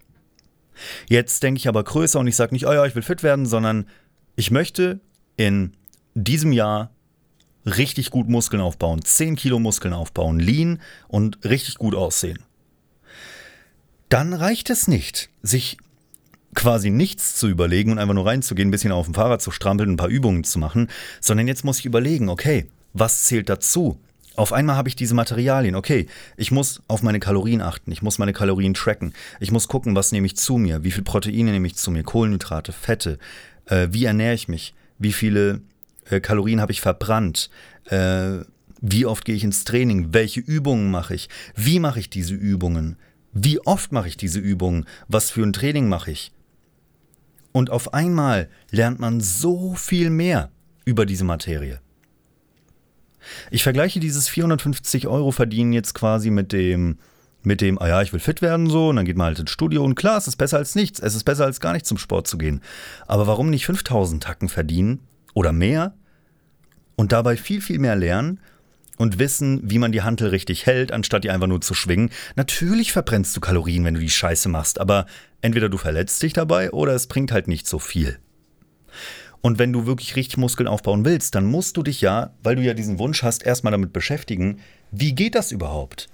Jetzt 1.10 1.44
denke 1.44 1.60
ich 1.60 1.68
aber 1.68 1.84
größer 1.84 2.20
und 2.20 2.28
ich 2.28 2.36
sage 2.36 2.54
nicht, 2.54 2.68
oh 2.68 2.74
ja, 2.74 2.86
ich 2.86 2.96
will 2.96 3.02
fit 3.02 3.24
werden, 3.24 3.46
sondern 3.46 3.88
ich 4.36 4.52
möchte 4.52 5.00
in 5.38 5.74
diesem 6.14 6.52
Jahr 6.52 6.92
richtig 7.66 8.10
gut 8.10 8.28
Muskeln 8.28 8.62
aufbauen, 8.62 9.04
10 9.04 9.36
Kilo 9.36 9.60
Muskeln 9.60 9.94
aufbauen, 9.94 10.40
lean 10.40 10.82
und 11.08 11.44
richtig 11.44 11.76
gut 11.76 11.96
aussehen. 11.96 12.40
Dann 14.10 14.34
reicht 14.34 14.70
es 14.70 14.88
nicht, 14.88 15.30
sich 15.42 15.78
quasi 16.54 16.90
nichts 16.90 17.36
zu 17.36 17.48
überlegen 17.48 17.92
und 17.92 18.00
einfach 18.00 18.14
nur 18.14 18.26
reinzugehen, 18.26 18.68
ein 18.68 18.72
bisschen 18.72 18.92
auf 18.92 19.06
dem 19.06 19.14
Fahrrad 19.14 19.42
zu 19.42 19.52
strampeln, 19.52 19.92
ein 19.92 19.98
paar 19.98 20.10
Übungen 20.10 20.44
zu 20.44 20.60
machen, 20.60 20.90
sondern 21.22 21.48
jetzt 21.48 21.64
muss 21.64 21.80
ich 21.80 21.86
überlegen, 21.86 22.30
okay, 22.30 22.68
was 22.94 23.24
zählt 23.26 23.48
dazu? 23.48 24.00
Auf 24.36 24.54
einmal 24.54 24.76
habe 24.76 24.90
ich 24.90 24.96
diese 24.96 25.14
Materialien. 25.14 25.76
Okay, 25.76 26.08
ich 26.38 26.52
muss 26.52 26.82
auf 26.88 27.04
meine 27.04 27.20
Kalorien 27.20 27.62
achten, 27.62 27.92
ich 27.92 28.02
muss 28.02 28.18
meine 28.18 28.34
Kalorien 28.34 28.74
tracken, 28.74 29.14
ich 29.40 29.52
muss 29.52 29.68
gucken, 29.68 29.96
was 29.96 30.12
nehme 30.12 30.26
ich 30.26 30.38
zu 30.38 30.58
mir, 30.58 30.84
wie 30.84 30.92
viel 30.92 31.04
Proteine 31.04 31.52
nehme 31.52 31.68
ich 31.68 31.76
zu 31.76 31.92
mir, 31.92 32.04
Kohlenhydrate, 32.04 32.72
Fette, 32.72 33.18
äh, 33.66 33.88
wie 33.92 34.06
ernähre 34.06 34.34
ich 34.34 34.48
mich, 34.48 34.74
wie 34.98 35.14
viele 35.14 35.62
äh, 36.10 36.22
Kalorien 36.22 36.62
habe 36.62 36.72
ich 36.72 36.82
verbrannt, 36.82 37.50
äh, 37.86 38.40
wie 38.82 39.06
oft 39.06 39.26
gehe 39.26 39.36
ich 39.36 39.44
ins 39.44 39.64
Training, 39.64 40.14
welche 40.14 40.40
Übungen 40.40 40.92
mache 40.92 41.14
ich, 41.14 41.30
wie 41.56 41.80
mache 41.80 42.00
ich 42.00 42.10
diese 42.10 42.34
Übungen, 42.34 42.98
wie 43.34 43.60
oft 43.60 43.92
mache 43.92 44.08
ich 44.08 44.18
diese 44.18 44.40
Übungen, 44.40 44.86
was 45.08 45.30
für 45.30 45.44
ein 45.44 45.54
Training 45.54 45.88
mache 45.88 46.12
ich. 46.12 46.32
Und 47.52 47.70
auf 47.70 47.94
einmal 47.94 48.50
lernt 48.72 49.00
man 49.00 49.20
so 49.20 49.76
viel 49.76 50.10
mehr 50.10 50.52
über 50.86 51.06
diese 51.06 51.26
Materie. 51.26 51.80
Ich 53.50 53.64
vergleiche 53.64 54.00
dieses 54.00 54.28
450 54.28 55.08
Euro 55.08 55.32
verdienen 55.32 55.74
jetzt 55.74 55.94
quasi 55.94 56.30
mit 56.30 56.52
dem, 56.52 56.98
mit 57.44 57.62
dem, 57.62 57.82
ah 57.82 57.88
ja, 57.88 58.02
ich 58.02 58.14
will 58.14 58.20
fit 58.20 58.42
werden 58.42 58.70
so, 58.70 58.90
und 58.90 58.98
dann 58.98 59.06
geht 59.06 59.18
man 59.18 59.28
halt 59.28 59.40
ins 59.40 59.52
Studio 59.52 59.84
und 59.84 59.96
klar, 59.96 60.18
es 60.18 60.28
ist 60.28 60.38
besser 60.38 60.58
als 60.58 60.76
nichts, 60.76 61.00
es 61.00 61.16
ist 61.16 61.24
besser 61.24 61.46
als 61.46 61.60
gar 61.60 61.74
nicht 61.74 61.86
zum 61.86 61.98
Sport 61.98 62.28
zu 62.28 62.38
gehen. 62.38 62.62
Aber 63.08 63.28
warum 63.28 63.50
nicht 63.50 63.66
5000 63.66 64.24
Tacken 64.24 64.50
verdienen 64.50 65.00
oder 65.34 65.54
mehr 65.54 65.94
und 66.96 67.12
dabei 67.12 67.38
viel, 67.38 67.62
viel 67.62 67.80
mehr 67.80 67.96
lernen 67.96 68.40
und 68.98 69.18
wissen, 69.18 69.62
wie 69.64 69.80
man 69.80 69.92
die 69.92 70.04
Hantel 70.04 70.30
richtig 70.30 70.68
hält, 70.68 70.92
anstatt 70.92 71.24
die 71.24 71.32
einfach 71.32 71.48
nur 71.48 71.62
zu 71.62 71.74
schwingen. 71.74 72.12
Natürlich 72.36 72.92
verbrennst 72.92 73.36
du 73.36 73.42
Kalorien, 73.42 73.84
wenn 73.84 73.96
du 73.96 74.00
die 74.00 74.10
Scheiße 74.10 74.48
machst, 74.50 74.80
aber 74.80 75.08
entweder 75.42 75.70
du 75.70 75.78
verletzt 75.78 76.22
dich 76.22 76.34
dabei 76.34 76.72
oder 76.72 76.94
es 76.94 77.08
bringt 77.08 77.32
halt 77.32 77.48
nicht 77.48 77.68
so 77.68 77.80
viel. 77.80 78.20
Und 79.42 79.58
wenn 79.58 79.74
du 79.74 79.88
wirklich 79.88 80.16
richtig 80.16 80.38
Muskeln 80.38 80.68
aufbauen 80.68 81.04
willst, 81.04 81.36
dann 81.36 81.46
musst 81.46 81.76
du 81.76 81.84
dich 81.84 82.02
ja, 82.02 82.34
weil 82.44 82.56
du 82.56 82.62
ja 82.62 82.74
diesen 82.74 83.00
Wunsch 83.00 83.24
hast, 83.24 83.44
erstmal 83.44 83.72
damit 83.72 83.92
beschäftigen, 83.92 84.60
wie 84.92 85.14
geht 85.14 85.36
das 85.36 85.52
überhaupt? 85.52 86.10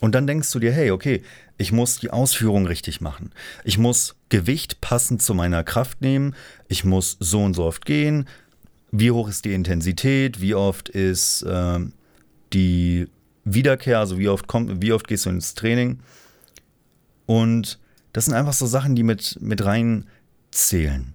Und 0.00 0.16
dann 0.16 0.26
denkst 0.26 0.50
du 0.50 0.58
dir, 0.58 0.72
hey, 0.72 0.90
okay, 0.90 1.22
ich 1.58 1.70
muss 1.70 2.00
die 2.00 2.10
Ausführung 2.10 2.66
richtig 2.66 3.00
machen. 3.00 3.30
Ich 3.62 3.78
muss 3.78 4.16
Gewicht 4.30 4.80
passend 4.80 5.22
zu 5.22 5.32
meiner 5.32 5.62
Kraft 5.62 6.00
nehmen. 6.00 6.34
Ich 6.66 6.84
muss 6.84 7.16
so 7.20 7.44
und 7.44 7.54
so 7.54 7.64
oft 7.64 7.86
gehen. 7.86 8.26
Wie 8.90 9.12
hoch 9.12 9.28
ist 9.28 9.44
die 9.44 9.54
Intensität? 9.54 10.40
Wie 10.40 10.56
oft 10.56 10.88
ist 10.88 11.42
äh, 11.42 11.78
die 12.52 13.06
Wiederkehr? 13.44 14.00
Also 14.00 14.18
wie 14.18 14.28
oft, 14.28 14.48
kommt, 14.48 14.82
wie 14.82 14.92
oft 14.92 15.06
gehst 15.06 15.26
du 15.26 15.30
ins 15.30 15.54
Training? 15.54 16.00
Und 17.26 17.78
das 18.12 18.24
sind 18.24 18.34
einfach 18.34 18.54
so 18.54 18.66
Sachen, 18.66 18.96
die 18.96 19.04
mit, 19.04 19.38
mit 19.40 19.64
reinzählen. 19.64 21.14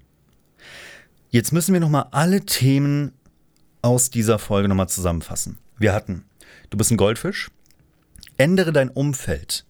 Jetzt 1.37 1.53
müssen 1.53 1.71
wir 1.71 1.79
nochmal 1.79 2.07
alle 2.09 2.47
Themen 2.47 3.11
aus 3.83 4.09
dieser 4.09 4.39
Folge 4.39 4.67
nochmal 4.67 4.89
zusammenfassen. 4.89 5.59
Wir 5.77 5.93
hatten, 5.93 6.25
du 6.71 6.79
bist 6.79 6.89
ein 6.89 6.97
Goldfisch, 6.97 7.51
ändere 8.37 8.73
dein 8.73 8.89
Umfeld 8.89 9.63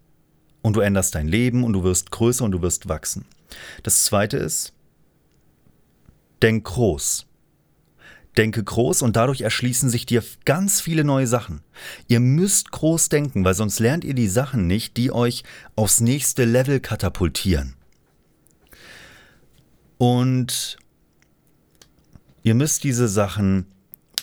und 0.61 0.77
du 0.77 0.79
änderst 0.79 1.13
dein 1.13 1.27
Leben 1.27 1.65
und 1.65 1.73
du 1.73 1.83
wirst 1.83 2.09
größer 2.09 2.45
und 2.45 2.53
du 2.53 2.61
wirst 2.61 2.87
wachsen. 2.87 3.25
Das 3.83 4.05
zweite 4.05 4.37
ist, 4.37 4.71
denk 6.41 6.63
groß. 6.67 7.27
Denke 8.37 8.63
groß 8.63 9.01
und 9.01 9.17
dadurch 9.17 9.41
erschließen 9.41 9.89
sich 9.89 10.05
dir 10.05 10.23
ganz 10.45 10.79
viele 10.79 11.03
neue 11.03 11.27
Sachen. 11.27 11.63
Ihr 12.07 12.21
müsst 12.21 12.71
groß 12.71 13.09
denken, 13.09 13.43
weil 13.43 13.55
sonst 13.55 13.79
lernt 13.79 14.05
ihr 14.05 14.13
die 14.13 14.29
Sachen 14.29 14.67
nicht, 14.67 14.95
die 14.95 15.11
euch 15.11 15.43
aufs 15.75 15.99
nächste 15.99 16.45
Level 16.45 16.79
katapultieren. 16.79 17.75
Und 19.97 20.77
Ihr 22.47 22.55
müsst 22.55 22.85
diese 22.85 23.09
Sachen 23.09 23.65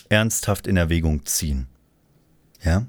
ernsthaft 0.09 0.65
in 0.65 0.77
Erwägung 0.77 1.27
ziehen. 1.27 1.67
Ja? 2.63 2.87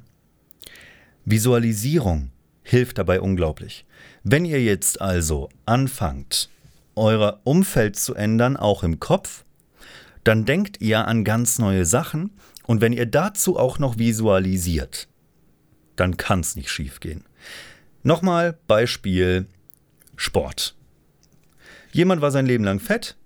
Visualisierung 1.26 2.30
hilft 2.62 2.96
dabei 2.96 3.20
unglaublich. 3.20 3.84
Wenn 4.24 4.46
ihr 4.46 4.64
jetzt 4.64 5.02
also 5.02 5.50
anfangt, 5.66 6.48
euer 6.94 7.42
Umfeld 7.44 7.96
zu 7.96 8.14
ändern, 8.14 8.56
auch 8.56 8.82
im 8.82 8.98
Kopf, 8.98 9.44
dann 10.24 10.46
denkt 10.46 10.80
ihr 10.80 11.06
an 11.06 11.22
ganz 11.22 11.58
neue 11.58 11.84
Sachen 11.84 12.30
und 12.62 12.80
wenn 12.80 12.94
ihr 12.94 13.04
dazu 13.04 13.58
auch 13.58 13.78
noch 13.78 13.98
visualisiert, 13.98 15.06
dann 15.96 16.16
kann 16.16 16.40
es 16.40 16.56
nicht 16.56 16.70
schiefgehen. 16.70 17.24
Nochmal 18.02 18.58
Beispiel 18.66 19.44
Sport. 20.16 20.74
Jemand 21.92 22.22
war 22.22 22.30
sein 22.30 22.46
Leben 22.46 22.64
lang 22.64 22.80
fett, 22.80 23.16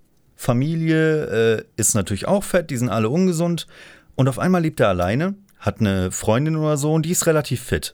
Familie 0.41 1.59
äh, 1.59 1.63
ist 1.75 1.93
natürlich 1.93 2.27
auch 2.27 2.43
fett, 2.43 2.71
die 2.71 2.77
sind 2.77 2.89
alle 2.89 3.09
ungesund. 3.09 3.67
Und 4.15 4.27
auf 4.27 4.39
einmal 4.39 4.63
lebt 4.63 4.79
er 4.79 4.89
alleine, 4.89 5.35
hat 5.59 5.79
eine 5.79 6.11
Freundin 6.11 6.55
oder 6.55 6.77
so 6.77 6.93
und 6.93 7.05
die 7.05 7.11
ist 7.11 7.27
relativ 7.27 7.61
fit. 7.61 7.93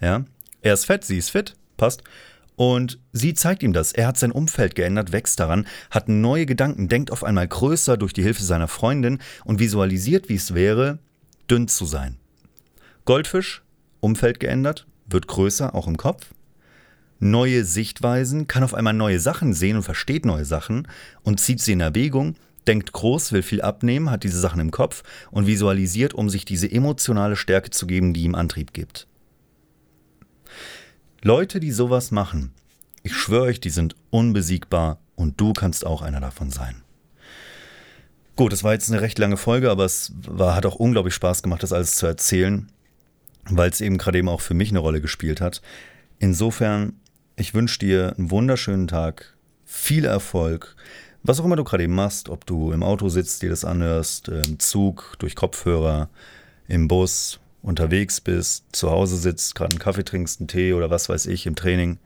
Ja? 0.00 0.24
Er 0.62 0.72
ist 0.72 0.86
fett, 0.86 1.04
sie 1.04 1.18
ist 1.18 1.28
fit, 1.28 1.54
passt. 1.76 2.02
Und 2.56 2.98
sie 3.12 3.34
zeigt 3.34 3.62
ihm 3.62 3.74
das. 3.74 3.92
Er 3.92 4.06
hat 4.06 4.16
sein 4.16 4.32
Umfeld 4.32 4.74
geändert, 4.74 5.12
wächst 5.12 5.38
daran, 5.38 5.66
hat 5.90 6.08
neue 6.08 6.46
Gedanken, 6.46 6.88
denkt 6.88 7.12
auf 7.12 7.24
einmal 7.24 7.46
größer 7.46 7.98
durch 7.98 8.14
die 8.14 8.22
Hilfe 8.22 8.42
seiner 8.42 8.68
Freundin 8.68 9.18
und 9.44 9.60
visualisiert, 9.60 10.30
wie 10.30 10.36
es 10.36 10.54
wäre, 10.54 10.98
dünn 11.50 11.68
zu 11.68 11.84
sein. 11.84 12.16
Goldfisch, 13.04 13.62
Umfeld 14.00 14.40
geändert, 14.40 14.86
wird 15.06 15.26
größer, 15.26 15.74
auch 15.74 15.88
im 15.88 15.98
Kopf 15.98 16.32
neue 17.22 17.64
Sichtweisen, 17.64 18.48
kann 18.48 18.64
auf 18.64 18.74
einmal 18.74 18.94
neue 18.94 19.20
Sachen 19.20 19.54
sehen 19.54 19.76
und 19.76 19.84
versteht 19.84 20.26
neue 20.26 20.44
Sachen 20.44 20.88
und 21.22 21.38
zieht 21.38 21.60
sie 21.60 21.72
in 21.72 21.80
Erwägung, 21.80 22.34
denkt 22.66 22.92
groß, 22.92 23.32
will 23.32 23.42
viel 23.42 23.62
abnehmen, 23.62 24.10
hat 24.10 24.24
diese 24.24 24.40
Sachen 24.40 24.60
im 24.60 24.72
Kopf 24.72 25.04
und 25.30 25.46
visualisiert, 25.46 26.14
um 26.14 26.28
sich 26.28 26.44
diese 26.44 26.70
emotionale 26.70 27.36
Stärke 27.36 27.70
zu 27.70 27.86
geben, 27.86 28.12
die 28.12 28.24
ihm 28.24 28.34
Antrieb 28.34 28.72
gibt. 28.72 29.06
Leute, 31.22 31.60
die 31.60 31.70
sowas 31.70 32.10
machen, 32.10 32.52
ich 33.04 33.14
schwöre 33.14 33.44
euch, 33.44 33.60
die 33.60 33.70
sind 33.70 33.94
unbesiegbar 34.10 34.98
und 35.14 35.40
du 35.40 35.52
kannst 35.52 35.86
auch 35.86 36.02
einer 36.02 36.20
davon 36.20 36.50
sein. 36.50 36.82
Gut, 38.34 38.52
das 38.52 38.64
war 38.64 38.72
jetzt 38.72 38.90
eine 38.90 39.00
recht 39.00 39.18
lange 39.18 39.36
Folge, 39.36 39.70
aber 39.70 39.84
es 39.84 40.12
war, 40.26 40.56
hat 40.56 40.66
auch 40.66 40.76
unglaublich 40.76 41.14
Spaß 41.14 41.42
gemacht, 41.42 41.62
das 41.62 41.72
alles 41.72 41.96
zu 41.96 42.06
erzählen, 42.06 42.68
weil 43.44 43.70
es 43.70 43.80
eben 43.80 43.98
gerade 43.98 44.18
eben 44.18 44.28
auch 44.28 44.40
für 44.40 44.54
mich 44.54 44.70
eine 44.70 44.80
Rolle 44.80 45.00
gespielt 45.00 45.40
hat. 45.40 45.62
Insofern 46.18 46.94
ich 47.36 47.54
wünsche 47.54 47.78
dir 47.78 48.14
einen 48.16 48.30
wunderschönen 48.30 48.88
Tag, 48.88 49.36
viel 49.64 50.04
Erfolg, 50.04 50.76
was 51.22 51.40
auch 51.40 51.44
immer 51.44 51.56
du 51.56 51.64
gerade 51.64 51.84
eben 51.84 51.94
machst, 51.94 52.28
ob 52.28 52.46
du 52.46 52.72
im 52.72 52.82
Auto 52.82 53.08
sitzt, 53.08 53.42
dir 53.42 53.50
das 53.50 53.64
anhörst, 53.64 54.28
im 54.28 54.58
Zug, 54.58 55.14
durch 55.18 55.36
Kopfhörer, 55.36 56.08
im 56.66 56.88
Bus, 56.88 57.38
unterwegs 57.62 58.20
bist, 58.20 58.64
zu 58.72 58.90
Hause 58.90 59.16
sitzt, 59.16 59.54
gerade 59.54 59.70
einen 59.70 59.78
Kaffee 59.78 60.04
trinkst, 60.04 60.40
einen 60.40 60.48
Tee 60.48 60.72
oder 60.72 60.90
was 60.90 61.08
weiß 61.08 61.26
ich, 61.26 61.46
im 61.46 61.54
Training. 61.54 61.98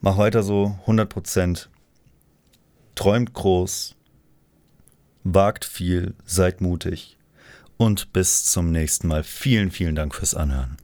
Mach 0.00 0.16
weiter 0.16 0.42
so, 0.42 0.78
100 0.82 1.08
Prozent. 1.08 1.68
Träumt 2.94 3.34
groß, 3.34 3.96
wagt 5.24 5.64
viel, 5.64 6.14
seid 6.24 6.60
mutig 6.60 7.18
und 7.76 8.12
bis 8.12 8.44
zum 8.44 8.72
nächsten 8.72 9.08
Mal. 9.08 9.24
Vielen, 9.24 9.70
vielen 9.70 9.94
Dank 9.94 10.14
fürs 10.14 10.34
Anhören. 10.34 10.78